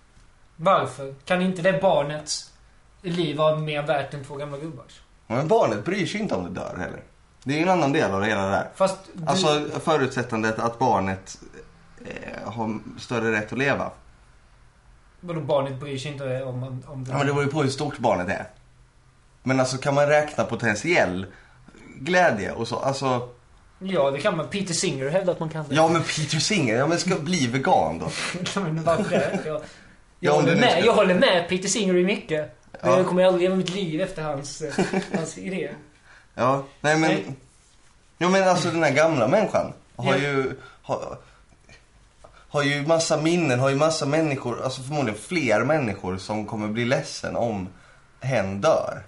Varför? 0.55 1.15
Kan 1.25 1.41
inte 1.41 1.61
det 1.61 1.81
barnets 1.81 2.51
liv 3.01 3.37
vara 3.37 3.55
mer 3.55 3.81
värt 3.81 4.13
än 4.13 4.23
två 4.23 4.35
gamla 4.35 4.57
gubbars? 4.57 5.01
Men 5.27 5.47
barnet 5.47 5.85
bryr 5.85 6.05
sig 6.05 6.21
inte 6.21 6.35
om 6.35 6.43
det 6.43 6.59
dör 6.59 6.77
heller. 6.77 7.01
Det 7.43 7.57
är 7.57 7.63
en 7.63 7.69
annan 7.69 7.91
del 7.91 8.11
av 8.11 8.21
det 8.21 8.27
hela 8.27 8.45
det 8.45 8.51
där. 8.51 8.69
Fast 8.75 8.97
du... 9.13 9.25
Alltså 9.25 9.69
förutsättandet 9.79 10.59
att 10.59 10.79
barnet 10.79 11.37
eh, 12.05 12.51
har 12.51 12.79
större 12.99 13.31
rätt 13.31 13.51
att 13.51 13.57
leva. 13.57 13.91
Vadå, 15.19 15.41
barnet 15.41 15.79
bryr 15.79 15.97
sig 15.97 16.11
inte 16.11 16.43
om, 16.43 16.63
om, 16.63 17.03
det? 17.03 17.11
Ja, 17.11 17.17
men 17.17 17.27
det 17.27 17.33
beror 17.33 17.45
ju 17.45 17.51
på 17.51 17.63
hur 17.63 17.69
stort 17.69 17.97
barnet 17.97 18.27
är. 18.27 18.47
Men 19.43 19.59
alltså 19.59 19.77
kan 19.77 19.95
man 19.95 20.07
räkna 20.07 20.43
potentiell 20.43 21.25
glädje 21.95 22.51
och 22.51 22.67
så, 22.67 22.79
alltså. 22.79 23.29
Ja, 23.79 24.11
det 24.11 24.19
kan 24.19 24.37
man. 24.37 24.47
Peter 24.47 24.73
Singer 24.73 25.09
hävdar 25.09 25.33
att 25.33 25.39
man 25.39 25.49
kan 25.49 25.65
det. 25.69 25.75
Ja 25.75 25.87
men 25.87 26.01
Peter 26.01 26.39
Singer, 26.39 26.75
ja 26.75 26.87
men 26.87 26.99
ska 26.99 27.15
bli 27.15 27.47
vegan 27.47 27.99
då. 27.99 28.09
men 28.61 28.83
varför 28.83 29.09
det? 29.09 29.61
Jag, 30.25 30.33
jag, 30.33 30.39
håller 30.41 30.55
du 30.55 30.61
med, 30.61 30.85
jag 30.85 30.93
håller 30.93 31.13
med 31.15 31.49
Peter 31.49 31.69
Singer 31.69 31.95
i 31.95 32.03
mycket. 32.03 32.51
Men 32.81 32.91
Ja. 32.91 32.97
jag 32.97 33.07
kommer 33.07 33.25
aldrig 33.25 33.41
leva 33.43 33.55
mitt 33.55 33.69
liv 33.69 34.01
efter 34.01 34.21
hans, 34.23 34.61
eh, 34.61 34.85
hans 35.15 35.37
idé. 35.37 35.69
Ja, 36.33 36.63
nej 36.81 36.97
men. 36.97 37.11
Nej. 37.11 37.25
Ja 38.17 38.29
men 38.29 38.47
alltså 38.49 38.71
den 38.71 38.83
här 38.83 38.91
gamla 38.91 39.27
människan 39.27 39.73
har 39.95 40.13
Ja. 40.13 40.17
ju, 40.19 40.55
har, 40.81 41.17
har 42.49 42.63
ju 42.63 42.87
massa 42.87 43.17
minnen, 43.21 43.59
har 43.59 43.69
ju 43.69 43.75
massa 43.75 44.05
människor, 44.05 44.61
alltså 44.63 44.81
förmodligen 44.81 45.19
fler 45.19 45.63
människor 45.63 46.17
som 46.17 46.45
kommer 46.45 46.67
bli 46.67 46.85
ledsen 46.85 47.35
om 47.35 47.69
hen 48.21 48.61
dör. 48.61 49.03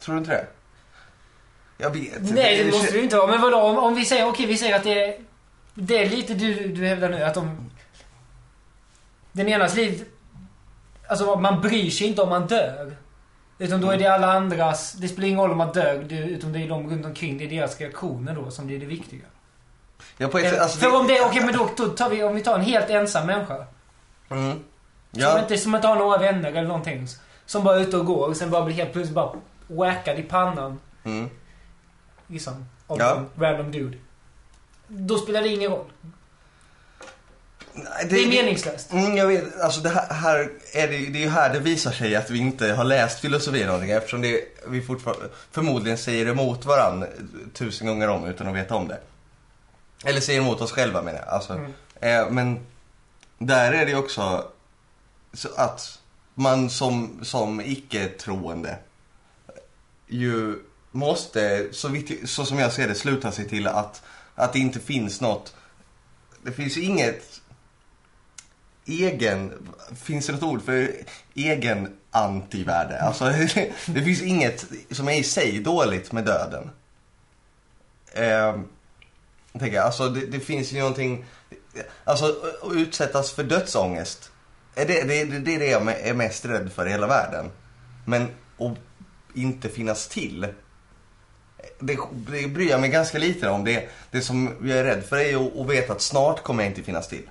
Tror 0.00 0.14
du 0.14 0.18
inte 0.18 0.30
det? 0.30 0.46
Jag 1.78 1.90
vet 1.90 2.16
inte. 2.20 2.34
Nej, 2.34 2.64
det 2.64 2.70
måste 2.70 2.92
det 2.92 2.98
ju 2.98 3.04
inte 3.04 3.16
vara. 3.16 3.26
Men 3.30 3.40
vadå, 3.40 3.56
om, 3.60 3.78
om 3.78 3.94
vi 3.94 4.04
säger, 4.04 4.26
okej 4.28 4.46
vi 4.46 4.56
säger 4.56 4.76
att 4.76 4.84
det 4.84 5.04
är, 5.04 5.16
det 5.74 5.98
är 6.04 6.08
lite 6.10 6.34
du, 6.34 6.68
du 6.68 6.86
hävdar 6.86 7.08
nu, 7.08 7.22
att 7.24 7.34
de... 7.34 7.70
Den 9.34 9.48
enas 9.48 9.74
liv... 9.76 10.04
Alltså 11.08 11.36
man 11.36 11.60
bryr 11.60 11.90
sig 11.90 12.06
inte 12.06 12.22
om 12.22 12.28
man 12.28 12.46
dör. 12.46 12.96
Utan 13.58 13.80
då 13.80 13.90
är 13.90 13.98
det 13.98 14.06
alla 14.06 14.32
andras, 14.32 14.92
det 14.92 15.08
spelar 15.08 15.28
ingen 15.28 15.40
roll 15.40 15.50
om 15.50 15.58
man 15.58 15.72
dör, 15.72 16.04
det, 16.08 16.16
utan 16.16 16.52
det 16.52 16.58
är 16.62 16.68
de 16.68 16.90
runt 16.90 17.06
omkring, 17.06 17.38
det 17.38 17.44
är 17.44 17.48
deras 17.48 17.80
reaktioner 17.80 18.34
då 18.34 18.50
som 18.50 18.66
blir 18.66 18.78
det 18.80 18.86
viktiga. 18.86 19.24
Ja, 20.18 20.28
på 20.28 20.38
ett 20.38 20.60
alltså, 20.60 20.78
För 20.78 21.00
om 21.00 21.06
det, 21.06 21.20
okej 21.20 21.44
men 21.44 21.54
då, 21.54 21.70
då 21.76 21.88
tar 21.88 22.10
vi, 22.10 22.22
om 22.22 22.34
vi 22.34 22.42
tar 22.42 22.54
en 22.54 22.64
helt 22.64 22.90
ensam 22.90 23.26
människa. 23.26 23.66
Mm. 24.30 24.50
Som, 24.52 24.62
Ja, 25.10 25.40
inte, 25.40 25.58
som 25.58 25.74
inte 25.74 25.86
har 25.88 25.96
några 25.96 26.18
vänner 26.18 26.48
eller 26.48 26.62
någonting. 26.68 27.06
Som 27.46 27.64
bara 27.64 27.76
är 27.76 27.80
ute 27.80 27.96
och 27.96 28.06
går 28.06 28.28
och 28.28 28.36
sen 28.36 28.50
bara 28.50 28.64
blir 28.64 28.74
helt 28.74 28.92
plötsligt 28.92 29.14
bara 29.14 29.32
whackad 29.66 30.18
i 30.18 30.22
pannan. 30.22 30.80
mm. 31.04 31.30
Liksom. 32.26 32.66
Av 32.86 32.98
Ja. 32.98 33.16
en 33.16 33.42
random 33.42 33.72
dude. 33.72 33.98
Då 34.88 35.18
spelar 35.18 35.42
det 35.42 35.48
ingen 35.48 35.70
roll. 35.70 35.86
Nej, 37.74 38.06
Det 38.10 38.16
är 38.22 38.28
meningslöst. 38.28 38.92
Mm, 38.92 39.16
jag 39.16 39.26
vet, 39.26 39.60
alltså 39.60 39.80
det 39.80 39.88
här, 39.88 40.14
här 40.14 40.50
är 40.72 40.88
det, 40.88 40.98
det 40.98 41.18
är 41.18 41.22
ju 41.22 41.28
här 41.28 41.52
det 41.52 41.58
visar 41.58 41.92
sig 41.92 42.16
att 42.16 42.30
vi 42.30 42.38
inte 42.38 42.72
har 42.72 42.84
läst 42.84 43.20
filosofi 43.20 43.64
någonting 43.64 43.90
eftersom 43.90 44.20
det, 44.22 44.40
vi 44.68 44.82
fortfarande 44.82 45.28
förmodligen 45.50 45.98
säger 45.98 46.26
emot 46.26 46.64
varann 46.64 47.04
tusen 47.54 47.86
gånger 47.86 48.08
om 48.08 48.24
utan 48.26 48.46
att 48.46 48.54
veta 48.56 48.74
om 48.74 48.88
det. 48.88 49.00
Eller 50.04 50.20
säger 50.20 50.40
emot 50.40 50.60
oss 50.60 50.72
själva 50.72 51.02
menar 51.02 51.18
jag. 51.18 51.28
Alltså, 51.28 51.52
Mm. 51.52 51.72
eh, 52.00 52.30
men 52.30 52.66
där 53.38 53.72
är 53.72 53.84
det 53.84 53.90
ju 53.90 53.96
också 53.98 54.44
så 55.32 55.48
att 55.56 55.98
man 56.34 56.70
som, 56.70 57.20
som 57.22 57.60
icke-troende 57.60 58.76
ju 60.08 60.58
måste, 60.90 61.68
så, 61.72 61.88
vitt, 61.88 62.30
så 62.30 62.44
som 62.44 62.58
jag 62.58 62.72
ser 62.72 62.88
det, 62.88 62.94
sluta 62.94 63.32
sig 63.32 63.48
till 63.48 63.66
att, 63.66 64.02
att 64.34 64.52
det 64.52 64.58
inte 64.58 64.80
finns 64.80 65.20
något 65.20 65.54
det 66.42 66.52
finns 66.52 66.76
inget 66.76 67.40
egen, 68.86 69.52
finns 70.02 70.26
det 70.26 70.32
något 70.32 70.42
ord 70.42 70.62
för 70.64 70.90
egen 71.34 71.96
antivärde? 72.10 73.00
Alltså 73.00 73.24
det 73.86 74.02
finns 74.02 74.22
inget 74.22 74.64
som 74.90 75.08
är 75.08 75.18
i 75.18 75.24
sig 75.24 75.60
dåligt 75.60 76.12
med 76.12 76.24
döden. 76.24 76.70
Eh, 78.12 78.56
tänker 79.52 79.76
jag, 79.76 79.84
alltså 79.84 80.08
det, 80.08 80.26
det 80.26 80.40
finns 80.40 80.72
ju 80.72 80.78
någonting, 80.78 81.24
alltså 82.04 82.24
att 82.62 82.72
utsättas 82.72 83.32
för 83.32 83.44
dödsångest. 83.44 84.30
Det, 84.74 84.84
det, 84.84 85.02
det, 85.02 85.24
det 85.38 85.54
är 85.54 85.58
det 85.58 85.66
jag 85.66 86.00
är 86.00 86.14
mest 86.14 86.44
rädd 86.44 86.72
för 86.72 86.86
i 86.86 86.90
hela 86.90 87.06
världen. 87.06 87.50
Men 88.04 88.22
att 88.58 88.78
inte 89.34 89.68
finnas 89.68 90.08
till 90.08 90.46
det, 91.78 91.98
det 92.10 92.48
bryr 92.48 92.70
jag 92.70 92.80
mig 92.80 92.90
ganska 92.90 93.18
lite 93.18 93.48
om. 93.48 93.64
Det, 93.64 93.88
det 94.10 94.20
som 94.20 94.56
jag 94.62 94.78
är 94.78 94.84
rädd 94.84 95.04
för 95.04 95.16
är 95.16 95.60
att 95.62 95.70
veta 95.70 95.92
att 95.92 96.02
snart 96.02 96.42
kommer 96.42 96.62
jag 96.62 96.70
inte 96.70 96.82
finnas 96.82 97.08
till. 97.08 97.28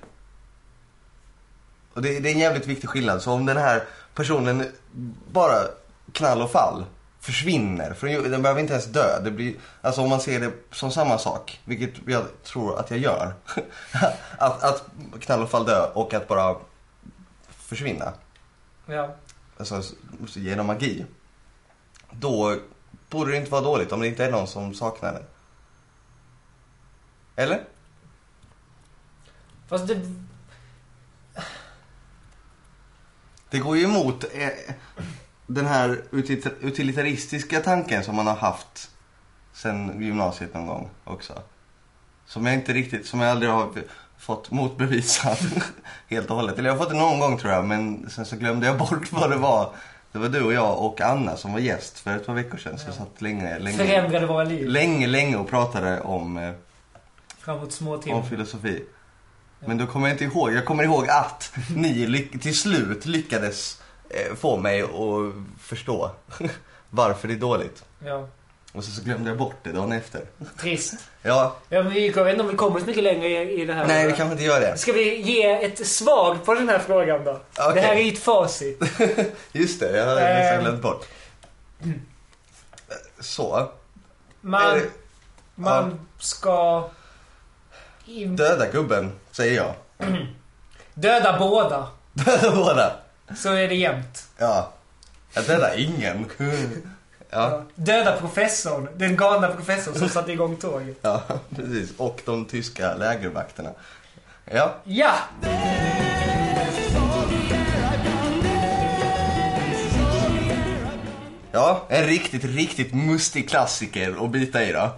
Och 1.94 2.02
det, 2.02 2.20
det 2.20 2.28
är 2.28 2.32
en 2.32 2.38
jävligt 2.38 2.66
viktig 2.66 2.88
skillnad. 2.88 3.22
Så 3.22 3.32
om 3.32 3.46
den 3.46 3.56
här 3.56 3.84
personen 4.14 4.72
bara 5.32 5.58
knall 6.12 6.42
och 6.42 6.50
fall 6.50 6.84
försvinner, 7.20 7.94
för 7.94 8.28
den 8.30 8.42
behöver 8.42 8.60
inte 8.60 8.72
ens 8.72 8.86
dö. 8.86 9.20
Det 9.24 9.30
blir, 9.30 9.54
alltså 9.80 10.00
om 10.00 10.10
man 10.10 10.20
ser 10.20 10.40
det 10.40 10.52
som 10.72 10.90
samma 10.90 11.18
sak, 11.18 11.60
vilket 11.64 11.90
jag 12.06 12.24
tror 12.42 12.78
att 12.78 12.90
jag 12.90 13.00
gör. 13.00 13.32
att, 14.38 14.62
att 14.62 14.84
knall 15.20 15.42
och 15.42 15.50
fall 15.50 15.66
dö 15.66 15.86
och 15.94 16.14
att 16.14 16.28
bara 16.28 16.56
försvinna. 17.48 18.12
Ja. 18.86 19.14
Alltså 19.58 19.82
genom 20.34 20.66
magi. 20.66 21.04
Då 22.10 22.56
borde 23.10 23.30
det 23.30 23.36
inte 23.36 23.50
vara 23.50 23.62
dåligt 23.62 23.92
om 23.92 24.00
det 24.00 24.06
inte 24.06 24.24
är 24.24 24.30
någon 24.30 24.46
som 24.46 24.74
saknar 24.74 25.12
den. 25.12 25.22
Eller? 27.36 27.64
Fast 29.68 29.88
det... 29.88 30.00
Det 33.54 33.60
går 33.60 33.76
ju 33.76 33.84
emot 33.84 34.24
eh, 34.34 34.48
den 35.46 35.66
här 35.66 36.02
util- 36.10 36.50
utilitaristiska 36.60 37.60
tanken 37.60 38.04
som 38.04 38.16
man 38.16 38.26
har 38.26 38.34
haft 38.36 38.90
sen 39.52 40.02
gymnasiet 40.02 40.54
någon 40.54 40.66
gång 40.66 40.88
också. 41.04 41.32
Som 42.26 42.46
jag 42.46 42.54
inte 42.54 42.72
riktigt, 42.72 43.06
som 43.06 43.20
jag 43.20 43.30
aldrig 43.30 43.50
har 43.52 43.68
fått 44.18 44.50
motbevisad 44.50 45.36
helt 46.08 46.30
och 46.30 46.36
hållet. 46.36 46.58
Eller 46.58 46.68
jag 46.70 46.76
har 46.76 46.84
fått 46.84 46.92
det 46.92 46.98
någon 46.98 47.20
gång 47.20 47.38
tror 47.38 47.52
jag, 47.52 47.64
men 47.64 48.10
sen 48.10 48.24
så 48.24 48.36
glömde 48.36 48.66
jag 48.66 48.78
bort 48.78 49.12
vad 49.12 49.30
det 49.30 49.36
var. 49.36 49.72
Det 50.12 50.18
var 50.18 50.28
du 50.28 50.42
och 50.42 50.52
jag 50.52 50.78
och 50.84 51.00
Anna 51.00 51.36
som 51.36 51.52
var 51.52 51.60
gäst 51.60 51.98
för 51.98 52.16
ett 52.16 52.26
par 52.26 52.34
veckor 52.34 52.58
sedan. 52.58 52.78
Så 52.78 52.84
Ja. 52.88 52.92
satt 52.92 53.22
länge, 53.22 53.58
länge, 53.58 53.76
Förändrade 53.76 54.26
våra 54.26 54.44
liv. 54.44 54.68
länge, 54.68 55.06
länge 55.06 55.36
och 55.36 55.48
pratade 55.48 56.00
om, 56.00 56.36
eh, 56.38 56.52
Framåt 57.38 57.72
små 57.72 57.94
om 57.94 58.00
timmar. 58.02 58.22
filosofi. 58.22 58.82
Men 59.66 59.78
då 59.78 59.86
kommer 59.86 60.08
jag 60.08 60.14
inte 60.14 60.24
ihåg. 60.24 60.52
Jag 60.52 60.64
kommer 60.64 60.84
ihåg 60.84 61.08
att 61.08 61.52
ni 61.76 62.28
till 62.42 62.58
slut 62.58 63.06
lyckades 63.06 63.82
eh, 64.10 64.34
få 64.34 64.56
mig 64.56 64.82
att 64.82 64.88
förstå 65.60 66.10
varför 66.90 67.28
det 67.28 67.34
är 67.34 67.38
dåligt. 67.38 67.84
Ja. 68.04 68.28
Och 68.72 68.84
så, 68.84 68.90
så 68.90 69.02
glömde 69.02 69.30
jag 69.30 69.38
bort 69.38 69.54
det 69.62 69.72
dagen 69.72 69.92
efter. 69.92 70.20
Trist. 70.60 70.94
Ja, 71.26 71.56
Ja, 71.68 71.82
men 71.82 71.92
vi, 71.92 72.08
jag 72.08 72.24
vet 72.24 72.32
inte 72.32 72.44
om 72.44 72.50
vi 72.50 72.56
kommer 72.56 72.80
så 72.80 72.86
mycket 72.86 73.02
längre 73.02 73.28
i, 73.28 73.62
i 73.62 73.64
det 73.64 73.72
här. 73.74 73.86
nej 73.86 74.06
vi 74.06 74.12
kanske 74.12 74.32
inte 74.32 74.44
gör 74.44 74.60
det. 74.60 74.78
Ska 74.78 74.92
vi 74.92 75.20
ge 75.20 75.64
ett 75.64 75.86
svar 75.86 76.38
på 76.44 76.54
den 76.54 76.68
här 76.68 76.78
frågan 76.78 77.24
då? 77.24 77.30
Okej. 77.58 77.74
Det 77.74 77.80
här 77.80 77.94
är 77.96 78.00
ju 78.00 78.12
ett 78.12 78.18
facit. 78.18 78.82
Just 79.52 79.80
det, 79.80 79.96
jag 79.96 80.06
hade 80.06 80.20
nästan 80.20 80.58
Ehm. 80.58 80.62
glömt 80.64 80.82
bort. 80.82 81.06
Så. 83.20 83.68
Man, 84.40 84.74
det- 84.78 84.90
man 85.54 86.00
ska... 86.18 86.88
Döda 88.36 88.70
gubben, 88.70 89.12
säger 89.30 89.56
jag. 89.56 89.74
Döda 90.94 91.38
båda. 91.38 91.88
Döda 92.12 92.56
båda. 92.56 92.92
Så 93.36 93.52
är 93.52 93.68
det 93.68 93.74
jämnt. 93.74 94.28
Ja. 94.38 94.72
Jag 95.34 95.44
dödar 95.46 95.74
ingen. 95.78 96.26
Ja, 97.30 97.64
Döda 97.74 98.16
professorn. 98.16 98.88
Den 98.96 99.16
galna 99.16 99.48
professorn 99.48 99.94
som 99.94 100.08
satte 100.08 100.32
igång 100.32 100.56
tåget. 100.56 100.98
ja, 101.02 101.22
precis. 101.56 101.92
Och 101.96 102.20
de 102.24 102.44
tyska 102.44 102.94
lägervakterna. 102.94 103.70
Ja. 104.44 104.74
Ja! 104.84 105.12
Ja, 111.52 111.86
en 111.88 112.04
riktigt, 112.06 112.44
riktigt 112.44 112.94
mustig 112.94 113.48
klassiker 113.50 114.24
att 114.24 114.30
bita 114.30 114.64
i 114.64 114.72
då. 114.72 114.90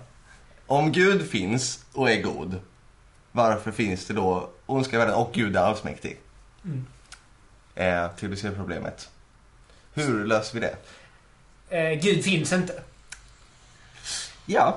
Om 0.67 0.93
Gud 0.93 1.31
finns 1.31 1.85
och 1.93 2.11
är 2.11 2.23
god, 2.23 2.61
varför 3.37 3.71
finns 3.71 4.07
det 4.07 4.15
då 4.15 4.49
ondska 4.67 4.97
i 4.97 4.99
världen 4.99 5.15
och 5.15 5.33
Gud 5.33 5.57
är 5.57 5.61
allsmäktig? 5.61 6.19
Mm. 6.65 6.87
Eh, 7.75 8.11
till 8.17 8.31
du 8.31 8.37
ser 8.37 8.51
problemet. 8.51 9.09
Hur 9.95 10.25
löser 10.25 10.61
vi 10.61 10.67
det? 10.67 10.77
Eh, 11.77 12.01
Gud 12.01 12.25
finns 12.25 12.53
inte. 12.53 12.73
Ja. 14.47 14.77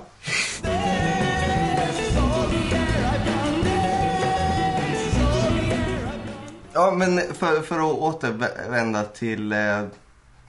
Ja, 6.74 6.92
men 6.92 7.34
för, 7.34 7.62
för 7.62 7.80
att 7.80 7.98
återvända 7.98 9.04
till 9.04 9.52
eh, 9.52 9.58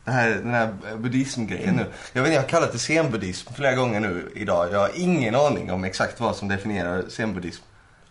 här, 0.05 0.31
den 0.31 0.55
här 0.55 0.75
buddhismgrejen 0.97 1.77
nu. 1.77 1.87
Jag, 2.13 2.23
vet, 2.23 2.33
jag 2.33 2.41
har 2.41 2.49
kallat 2.49 2.73
det 2.73 2.79
zenbuddhism 2.79 3.53
flera 3.55 3.75
gånger 3.75 4.01
nu 4.01 4.33
idag. 4.35 4.73
Jag 4.73 4.79
har 4.79 4.91
ingen 4.95 5.35
aning 5.35 5.73
om 5.73 5.85
exakt 5.85 6.21
vad 6.21 6.37
som 6.37 6.49
definierar 6.49 7.05
zenbuddhism. 7.09 7.63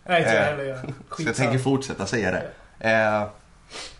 Nej, 0.04 0.20
inte 0.22 0.34
jag 0.34 0.42
Eh, 0.42 0.50
heller. 0.50 0.64
Jag. 0.64 0.78
Så 1.16 1.22
jag 1.22 1.36
tänker 1.36 1.58
fortsätta 1.58 2.06
säga 2.06 2.30
det. 2.30 2.46
Eh, 2.90 3.28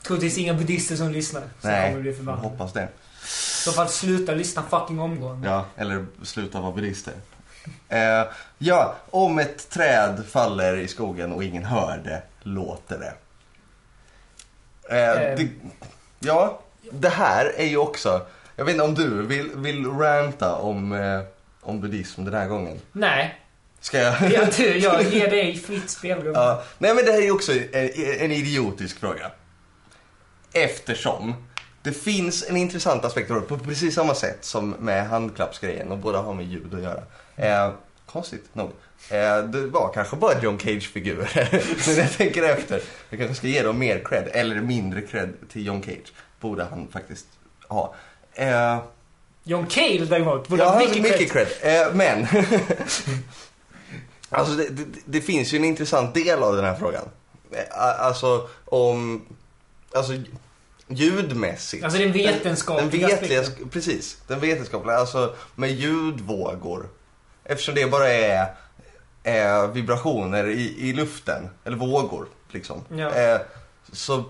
Troligtvis 0.03 0.39
inga 0.39 0.55
buddhister 0.55 0.97
som 0.97 1.11
lyssnar. 1.11 1.41
Så 1.61 1.69
nej, 1.69 1.91
kommer 1.91 2.03
bli 2.03 2.13
förbannade. 2.13 2.49
hoppas 2.49 2.73
det. 2.73 2.83
I 2.83 3.63
så 3.65 3.73
fall 3.73 3.89
sluta 3.89 4.33
lyssna 4.33 4.63
fucking 4.63 5.01
omgående. 5.01 5.49
Ja, 5.49 5.65
eller 5.77 6.07
sluta 6.23 6.61
vara 6.61 6.73
buddhister. 6.73 7.15
Eh, 7.89 8.25
ja, 8.59 8.95
om 9.11 9.39
ett 9.39 9.71
träd 9.71 10.25
faller 10.29 10.77
i 10.77 10.89
skogen 10.89 11.33
och 11.33 11.45
ingen 11.45 11.65
hör 11.65 12.01
det, 12.05 12.23
låter 12.43 12.99
det. 12.99 13.13
Eh, 14.97 15.23
Eh. 15.23 15.37
det 15.37 15.49
ja, 16.21 16.61
det 16.93 17.09
här 17.09 17.53
är 17.57 17.67
ju 17.67 17.77
också... 17.77 18.27
Jag 18.57 18.65
vet 18.65 18.73
inte 18.73 18.85
om 18.85 18.95
du 18.95 19.27
vill, 19.27 19.51
vill 19.57 19.87
ranta 19.87 20.55
om, 20.55 20.93
eh, 20.93 21.21
om 21.61 21.81
buddhism 21.81 22.25
den 22.25 22.35
här 22.35 22.47
gången. 22.47 22.81
Nej, 22.93 23.40
Ska 23.81 23.99
jag? 23.99 24.33
jag, 24.33 24.49
du, 24.57 24.77
jag 24.79 25.03
ger 25.13 25.31
dig 25.31 25.57
fritt 25.59 25.91
spelrum. 25.91 26.33
Ja, 26.35 26.63
nej 26.79 26.95
men 26.95 27.05
det 27.05 27.13
här 27.13 27.19
är 27.19 27.23
ju 27.25 27.31
också 27.31 27.53
en, 27.53 27.91
en 28.19 28.33
idiotisk 28.33 29.01
fråga. 29.01 29.31
Eftersom 30.53 31.35
det 31.83 31.93
finns 31.93 32.49
en 32.49 32.57
intressant 32.57 33.05
aspekt 33.05 33.31
av 33.31 33.37
det 33.41 33.47
på 33.47 33.59
precis 33.59 33.95
samma 33.95 34.15
sätt 34.15 34.39
som 34.41 34.71
med 34.71 35.09
handklappsgrejen 35.09 35.91
och 35.93 35.99
båda 35.99 36.19
har 36.19 36.35
med 36.35 36.47
ljud 36.47 36.75
att 36.75 36.83
göra. 36.83 37.03
Eh, 37.37 37.73
konstigt 38.07 38.45
nog. 38.55 38.71
Eh, 39.11 39.39
det 39.39 39.67
var 39.67 39.91
kanske 39.95 40.17
bara 40.17 40.41
John 40.43 40.59
Cage-figurer. 40.59 41.49
Men 41.87 41.97
jag 41.97 42.13
tänker 42.13 42.43
efter. 42.43 42.81
Jag 43.11 43.19
kanske 43.19 43.35
ska 43.37 43.47
ge 43.47 43.63
dem 43.63 43.79
mer 43.79 44.03
cred, 44.05 44.29
eller 44.33 44.57
mindre 44.57 45.01
cred 45.03 45.33
till 45.53 45.67
John 45.67 45.83
Cage. 45.83 46.13
Borde 46.41 46.65
han 46.65 46.89
faktiskt 46.93 47.27
ha. 47.69 47.95
Eh, 48.35 48.79
John 49.45 49.67
Cale 49.67 50.05
däremot 50.05 50.49
borde 50.49 50.63
Ja, 50.63 50.69
ha 50.69 50.79
mycket 50.79 51.03
mycket 51.03 51.33
cred. 51.33 51.47
cred. 51.61 51.87
Eh, 51.87 51.95
men, 51.95 52.27
alltså 54.31 54.55
det, 54.55 54.69
det, 54.69 54.85
det 55.05 55.21
finns 55.21 55.55
ju 55.55 55.59
en 55.59 55.65
intressant 55.65 56.15
del 56.15 56.43
av 56.43 56.57
den 56.57 56.65
här 56.65 56.75
frågan. 56.75 57.05
Eh, 57.53 57.65
Alltså 58.07 58.49
om, 58.65 59.27
alltså 59.95 60.13
ljudmässigt. 60.89 61.85
Alltså 61.85 61.99
den 61.99 62.13
vetenskapliga 62.13 63.09
den, 63.09 63.19
den 63.21 63.21
vetliga. 63.31 63.69
Precis, 63.71 64.19
den 64.27 64.41
vetenskapliga, 64.41 64.97
alltså 64.97 65.35
med 65.55 65.71
ljudvågor. 65.71 66.89
Eftersom 67.45 67.75
det 67.75 67.87
bara 67.87 68.09
är, 68.09 68.55
är 69.23 69.67
vibrationer 69.67 70.47
i, 70.49 70.89
i 70.89 70.93
luften, 70.93 71.49
eller 71.65 71.77
vågor 71.77 72.27
liksom. 72.51 72.85
Ja. 72.89 73.11
Eh, 73.15 73.41
så, 73.93 74.25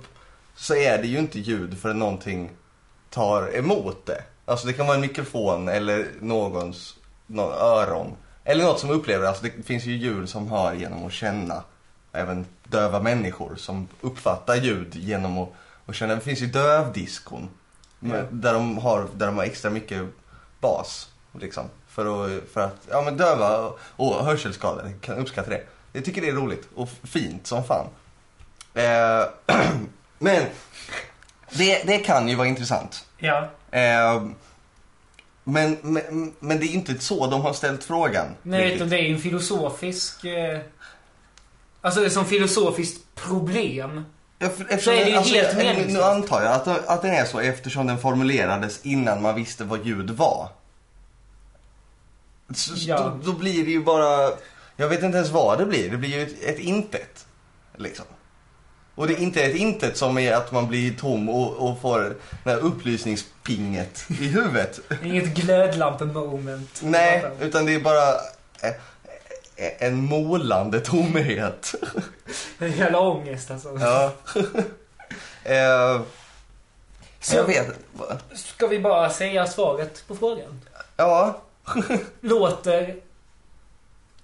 så 0.56 0.74
är 0.74 0.98
det 0.98 1.06
ju 1.06 1.18
inte 1.18 1.38
ljud 1.38 1.78
förrän 1.78 1.98
någonting 1.98 2.50
tar 3.10 3.56
emot 3.56 4.06
det. 4.06 4.22
Alltså 4.44 4.66
det 4.66 4.72
kan 4.72 4.86
vara 4.86 4.94
en 4.94 5.00
mikrofon 5.00 5.68
eller 5.68 6.06
någons 6.20 6.96
någon 7.26 7.52
öron. 7.52 8.16
Eller 8.44 8.64
något 8.64 8.80
som 8.80 8.90
upplever, 8.90 9.26
alltså 9.26 9.44
det 9.44 9.62
finns 9.66 9.84
ju 9.84 9.96
djur 9.96 10.26
som 10.26 10.50
hör 10.50 10.74
genom 10.74 11.06
att 11.06 11.12
känna. 11.12 11.62
Även 12.12 12.46
döva 12.64 13.00
människor 13.00 13.56
som 13.56 13.88
uppfattar 14.00 14.54
ljud 14.54 14.96
genom 14.96 15.38
att, 15.38 15.48
att 15.86 15.94
känna. 15.94 16.14
Det 16.14 16.20
finns 16.20 16.40
ju 16.40 16.46
dövdiskon. 16.46 17.48
Ja. 18.00 18.22
Där, 18.30 18.54
de 18.54 18.78
har, 18.78 19.06
där 19.14 19.26
de 19.26 19.36
har 19.36 19.44
extra 19.44 19.70
mycket 19.70 20.02
bas. 20.60 21.10
Liksom, 21.40 21.64
för, 21.88 22.26
att, 22.26 22.42
för 22.52 22.60
att 22.60 22.76
ja, 22.90 23.02
men 23.02 23.16
döva 23.16 23.72
och 23.96 24.24
hörselskadade 24.24 24.92
kan 25.00 25.18
uppskatta 25.18 25.50
det. 25.50 25.62
Jag 25.92 26.04
tycker 26.04 26.20
det 26.20 26.28
är 26.28 26.32
roligt 26.32 26.68
och 26.74 26.88
fint 27.02 27.46
som 27.46 27.64
fan. 27.64 27.86
Eh, 28.74 29.24
men 30.18 30.44
det, 31.50 31.82
det 31.86 31.98
kan 31.98 32.28
ju 32.28 32.34
vara 32.34 32.48
intressant. 32.48 33.06
Ja. 33.18 33.48
Eh, 33.70 34.22
men, 35.44 35.76
men, 35.82 36.32
men 36.40 36.60
det 36.60 36.66
är 36.66 36.72
inte 36.72 36.98
så 36.98 37.26
de 37.26 37.40
har 37.40 37.52
ställt 37.52 37.84
frågan. 37.84 38.26
Nej, 38.42 38.74
utan 38.74 38.88
det 38.88 38.96
är 38.98 39.02
ju 39.02 39.14
en 39.14 39.20
filosofisk... 39.20 40.24
Eh, 40.24 40.60
alltså 41.80 42.00
det 42.00 42.06
är 42.06 42.10
som 42.10 42.24
filosofiskt 42.24 43.14
problem. 43.14 44.04
Ja, 44.38 44.48
för- 44.48 44.64
Så 44.64 44.70
eftersom 44.70 44.92
är 44.94 45.04
det 45.04 45.10
ju 45.10 45.16
alltså, 45.16 45.34
helt 45.34 45.56
meningslöst. 45.56 45.92
Nu 45.94 46.02
antar 46.02 46.42
jag 46.42 46.52
att, 46.52 46.68
att 46.88 47.02
den 47.02 47.10
är 47.14 47.24
så 47.24 47.38
eftersom 47.40 47.86
den 47.86 47.98
formulerades 47.98 48.80
innan 48.86 49.22
man 49.22 49.34
visste 49.34 49.64
vad 49.64 49.86
ljud 49.86 50.10
var. 50.10 50.48
Så 52.54 52.72
Ja. 52.76 52.98
då, 53.24 53.32
då 53.32 53.38
blir 53.38 53.64
det 53.64 53.70
ju 53.70 53.82
bara... 53.84 54.30
Jag 54.76 54.88
vet 54.88 55.02
inte 55.02 55.16
ens 55.16 55.30
vad 55.30 55.58
det 55.58 55.66
blir. 55.66 55.90
Det 55.90 55.96
blir 55.96 56.10
ju 56.10 56.22
ett, 56.22 56.42
ett 56.42 56.58
intet. 56.58 57.26
Liksom. 57.76 58.04
Och 59.00 59.06
det 59.06 59.12
är 59.14 59.18
inte 59.18 59.42
ett 59.42 59.56
intet 59.56 59.96
som 59.96 60.18
är 60.18 60.32
att 60.32 60.52
man 60.52 60.68
blir 60.68 60.94
tom 60.94 61.28
och, 61.28 61.70
och 61.70 61.80
får 61.80 62.00
det 62.44 62.50
här 62.50 62.58
upplysningspinget 62.58 64.04
i 64.08 64.28
huvudet. 64.28 64.80
Inget 65.04 65.24
glödlampe-moment. 65.34 66.80
Nej, 66.82 67.24
utan 67.40 67.66
det 67.66 67.74
är 67.74 67.80
bara 67.80 68.08
eh, 68.62 68.68
eh, 69.56 69.72
en 69.88 69.96
målande 69.96 70.80
tomhet. 70.80 71.74
En 72.58 72.72
jävla 72.72 72.98
ångest 73.00 73.50
alltså. 73.50 73.78
Ja. 73.80 74.12
eh, 75.44 76.00
Så- 77.20 77.36
jag 77.36 77.44
vet 77.44 77.66
va? 77.92 78.18
Ska 78.34 78.66
vi 78.66 78.80
bara 78.80 79.10
säga 79.10 79.46
svaret 79.46 80.04
på 80.08 80.16
frågan? 80.16 80.60
Ja, 80.96 81.40
Låter... 82.20 82.82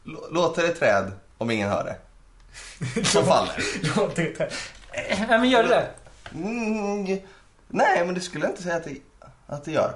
l- 0.06 0.16
låter 0.30 0.64
ett 0.64 0.78
träd 0.78 1.12
om 1.38 1.50
ingen 1.50 1.70
hör 1.70 1.84
det. 1.84 1.96
Som 3.04 3.24
faller. 3.26 3.54
Eh, 5.08 5.18
Nej 5.28 5.38
men 5.38 5.48
gör 5.50 5.62
det 5.62 5.68
där. 5.68 5.88
Mm, 6.34 7.04
nej, 7.68 8.04
men 8.06 8.14
det 8.14 8.20
skulle 8.20 8.44
jag 8.44 8.52
inte 8.52 8.62
säga 8.62 8.76
att 8.76 8.84
det, 8.84 8.96
att 9.46 9.64
det 9.64 9.72
gör. 9.72 9.94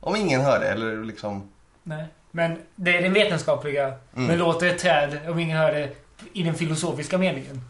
Om 0.00 0.16
ingen 0.16 0.40
hör 0.40 0.60
det, 0.60 0.68
eller 0.68 1.04
liksom... 1.04 1.48
Nej. 1.82 2.04
Men 2.30 2.58
det 2.76 2.96
är 2.96 3.02
den 3.02 3.12
vetenskapliga. 3.12 3.84
Mm. 3.86 3.98
Men 4.26 4.38
låter 4.38 4.66
ett 4.66 4.78
träd 4.78 5.18
om 5.28 5.38
ingen 5.38 5.58
hör 5.58 5.72
det 5.72 5.90
i 6.32 6.42
den 6.42 6.54
filosofiska 6.54 7.18
meningen? 7.18 7.62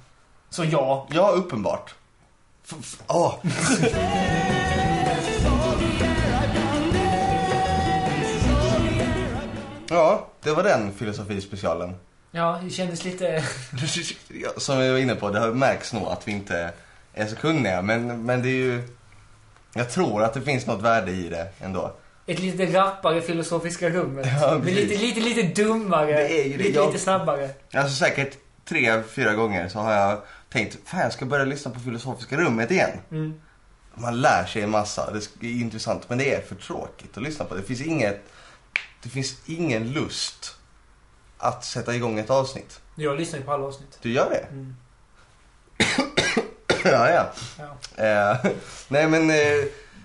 Så 0.50 0.64
ja. 0.64 1.06
Ja, 1.10 1.28
uppenbart. 1.30 1.94
F- 2.70 3.02
ah. 3.06 3.32
ja, 9.88 10.26
det 10.42 10.52
var 10.52 10.62
den 10.62 10.92
filosofispecialen. 10.94 11.94
Ja, 12.30 12.60
det 12.64 12.70
kändes 12.70 13.04
lite... 13.04 13.44
Som 14.56 14.78
vi 14.78 14.90
var 14.90 14.98
inne 14.98 15.14
på, 15.14 15.30
det 15.30 15.40
har 15.40 15.52
märks 15.52 15.92
nog 15.92 16.08
att 16.08 16.28
vi 16.28 16.32
inte 16.32 16.72
är 17.14 17.26
så 17.26 17.36
kunniga. 17.36 17.82
Men, 17.82 18.22
men 18.24 18.42
det 18.42 18.48
är 18.48 18.52
ju... 18.52 18.82
Jag 19.74 19.90
tror 19.90 20.22
att 20.22 20.34
det 20.34 20.40
finns 20.42 20.66
något 20.66 20.82
värde 20.82 21.10
i 21.12 21.28
det 21.28 21.48
ändå. 21.60 21.92
Ett 22.26 22.38
lite 22.38 22.66
rappare 22.66 23.20
filosofiska 23.20 23.90
rummet. 23.90 24.26
Ja, 24.40 24.60
Men 24.64 24.74
lite, 24.74 24.96
lite, 24.96 25.20
lite 25.20 25.62
dummare. 25.62 26.12
Det 26.12 26.40
är 26.40 26.44
ju 26.44 26.56
det. 26.56 26.62
Lite, 26.64 26.78
Jag- 26.78 26.86
lite 26.86 26.98
snabbare. 26.98 27.50
Alltså 27.74 27.94
säkert 28.04 28.36
tre, 28.64 29.02
fyra 29.02 29.34
gånger 29.34 29.68
så 29.68 29.78
har 29.78 29.92
jag 29.92 30.22
tänkt, 30.48 30.76
fan 30.84 31.00
jag 31.00 31.12
ska 31.12 31.24
börja 31.26 31.44
lyssna 31.44 31.70
på 31.70 31.80
filosofiska 31.80 32.36
rummet 32.36 32.70
igen. 32.70 32.90
Mm. 33.10 33.40
Man 33.94 34.20
lär 34.20 34.44
sig 34.44 34.62
en 34.62 34.70
massa, 34.70 35.10
det 35.40 35.46
är 35.46 35.60
intressant, 35.60 36.08
men 36.08 36.18
det 36.18 36.34
är 36.34 36.40
för 36.40 36.54
tråkigt 36.54 37.16
att 37.16 37.22
lyssna 37.22 37.44
på. 37.44 37.54
Det 37.54 37.62
finns 37.62 37.80
inget, 37.80 38.24
det 39.02 39.08
finns 39.08 39.36
ingen 39.46 39.92
lust 39.92 40.56
att 41.40 41.64
sätta 41.64 41.94
igång 41.94 42.18
ett 42.18 42.30
avsnitt. 42.30 42.80
Jag 42.94 43.18
lyssnar 43.18 43.38
ju 43.38 43.44
på 43.44 43.52
alla 43.52 43.64
avsnitt. 43.64 43.98
Du 44.02 44.12
gör 44.12 44.30
det? 44.30 44.46
Mm. 44.50 44.76
ja, 46.84 47.10
ja. 47.10 47.32
Ja. 47.58 48.04
Eh, 48.04 48.50
nej 48.88 49.08
men, 49.08 49.30
eh, 49.30 49.36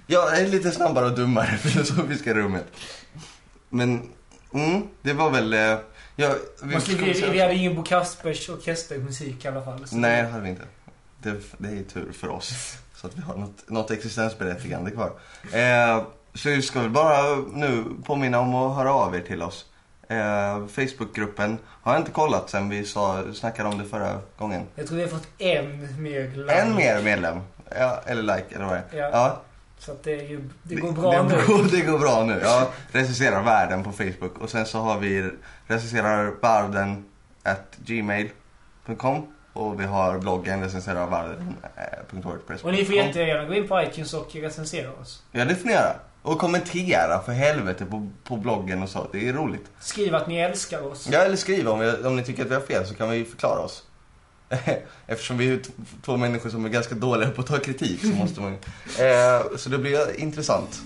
jag 0.08 0.40
är 0.40 0.48
lite 0.48 0.72
snabbare 0.72 1.06
och 1.06 1.16
dummare 1.16 1.58
filosofiska 1.58 2.34
rummet. 2.34 2.66
Men, 3.70 4.10
mm, 4.54 4.88
det 5.02 5.14
var 5.14 5.30
väl, 5.30 5.54
eh, 5.54 5.78
jag, 6.16 6.36
Man 6.62 6.82
slipper, 6.82 7.06
vi, 7.06 7.30
vi 7.30 7.40
hade 7.40 7.54
ingen 7.56 7.76
Bo 7.76 7.84
Kaspers 7.84 8.50
orkestermusik 8.50 9.46
i 9.46 9.48
alla 9.48 9.62
fall. 9.66 9.88
så- 9.88 9.96
Nej, 9.96 10.22
det 10.24 10.28
hade 10.30 10.44
vi 10.44 10.50
inte. 10.50 10.64
Det, 11.20 11.36
det 11.58 11.68
är 11.68 11.84
tur 11.84 12.12
för 12.12 12.30
oss. 12.30 12.78
Så 12.96 13.08
att 13.08 13.18
vi 13.18 13.22
har 13.22 13.36
något, 13.36 13.70
något 13.70 13.92
existensberättigande 13.92 14.92
kvar. 14.92 15.12
Eh, 15.52 16.04
så 16.34 16.50
vi 16.50 16.62
ska 16.62 16.80
väl 16.82 16.90
bara 16.90 17.36
nu 17.36 17.84
påminna 18.06 18.40
om 18.40 18.56
att 18.56 18.76
höra 18.76 18.94
av 18.94 19.16
er 19.16 19.22
till 19.22 19.42
oss. 19.42 19.66
Eh, 20.08 20.68
Facebookgruppen 20.68 21.58
har 21.82 21.94
jag 21.94 22.02
inte 22.02 22.12
kollat 22.12 22.50
sen 22.50 22.70
vi 22.70 22.86
sa, 22.86 23.24
snackade 23.34 23.70
om 23.70 23.78
det 23.78 23.86
förra 23.86 24.20
gången. 24.38 24.62
Jag 24.76 24.88
tror 24.88 24.98
vi 24.98 25.04
har 25.04 25.10
fått 25.10 25.28
en 25.38 26.04
mer 26.04 26.32
like. 26.36 26.54
En 26.54 26.76
mer 26.76 27.02
medlem. 27.02 27.40
Ja, 27.80 28.02
eller 28.06 28.22
like, 28.36 28.56
eller 28.56 28.66
vad 28.66 28.74
det 28.74 28.98
är. 28.98 29.02
Ja. 29.02 29.10
Ja, 29.12 29.42
Så 29.80 29.92
att 29.92 30.04
det, 30.04 30.12
är 30.20 30.30
ju, 30.30 30.50
det 30.64 30.76
går 30.76 30.92
bra 30.92 31.12
det, 31.12 31.24
nu. 31.24 31.36
Går, 31.48 31.64
det 31.72 31.82
går 31.82 32.00
bra 32.00 32.24
nu. 32.24 32.40
Ja, 32.44 32.70
recenserar 32.92 33.44
världen 33.44 33.84
på 33.84 33.92
Facebook. 33.92 34.38
Och 34.38 34.50
sen 34.50 34.66
så 34.66 34.80
har 34.80 35.00
vi 35.00 35.32
recenserar 35.68 36.34
varden 36.42 37.06
at 37.44 37.76
gmail.com. 37.86 39.28
Och 39.54 39.80
vi 39.80 39.86
har 39.86 40.20
bloggen 40.20 40.62
recenserar 40.64 41.08
varden.wordpress. 41.08 42.64
Och 42.64 42.72
ni 42.72 42.86
får 42.86 42.96
jättegärna 42.96 43.46
gå 43.46 43.54
in 43.54 43.68
på 43.68 43.82
iTunes 43.82 44.14
och 44.14 44.36
recensera 44.36 44.92
oss. 44.92 45.24
Ja, 45.32 45.46
det 45.46 45.56
får 45.56 45.68
ni 45.68 45.74
göra. 45.74 45.96
Och 46.26 46.40
kommentera 46.40 47.22
för 47.22 47.32
helvete 47.32 47.86
på, 47.86 48.10
på 48.24 48.38
bloggen 48.38 48.84
och 48.84 48.90
så. 48.90 49.08
Det 49.12 49.30
är 49.30 49.34
roligt. 49.34 49.66
Skriv 49.80 50.16
att 50.16 50.28
ni 50.28 50.38
älskar 50.38 50.88
oss. 50.88 51.08
Ja, 51.12 51.20
eller 51.20 51.36
skriv 51.36 51.68
om, 51.68 51.80
vi, 51.80 51.92
om 51.92 52.16
ni 52.16 52.24
tycker 52.24 52.44
att 52.46 52.52
vi 52.52 52.54
har 52.54 52.62
fel 52.62 52.88
så 52.88 52.96
kan 52.96 53.10
vi 53.10 53.26
förklara 53.26 53.60
oss. 53.60 53.84
Eftersom 55.08 55.38
vi 55.38 55.54
är 55.54 55.60
två 56.06 56.18
människor 56.18 56.50
som 56.50 56.66
är 56.66 56.70
ganska 56.70 56.96
dåliga 56.96 57.30
på 57.30 57.42
att 57.42 57.48
ta 57.48 57.58
kritik 57.58 58.02
så 58.02 58.08
måste 58.08 58.42
man 58.42 58.54
eh, 59.00 59.58
Så 59.58 59.70
det 59.70 59.78
blir 59.78 60.20
intressant. 60.20 60.82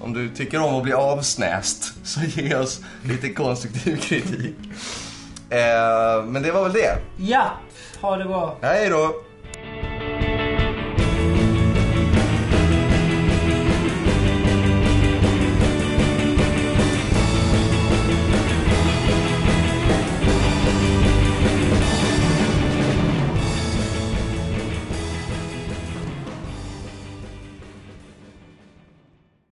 Om 0.00 0.12
du 0.12 0.28
tycker 0.28 0.62
om 0.62 0.74
att 0.74 0.82
bli 0.82 0.92
avsnäst 0.92 1.92
så 2.04 2.20
ge 2.20 2.54
oss 2.54 2.80
lite 3.04 3.28
konstruktiv 3.28 3.96
kritik. 3.96 4.56
Eh, 5.50 6.24
men 6.24 6.42
det 6.42 6.52
var 6.52 6.62
väl 6.62 6.72
det. 6.72 6.98
Ja, 7.16 7.50
ha 8.00 8.16
det 8.16 8.24
bra. 8.24 8.56
Hej 8.62 8.88
då! 8.88 9.27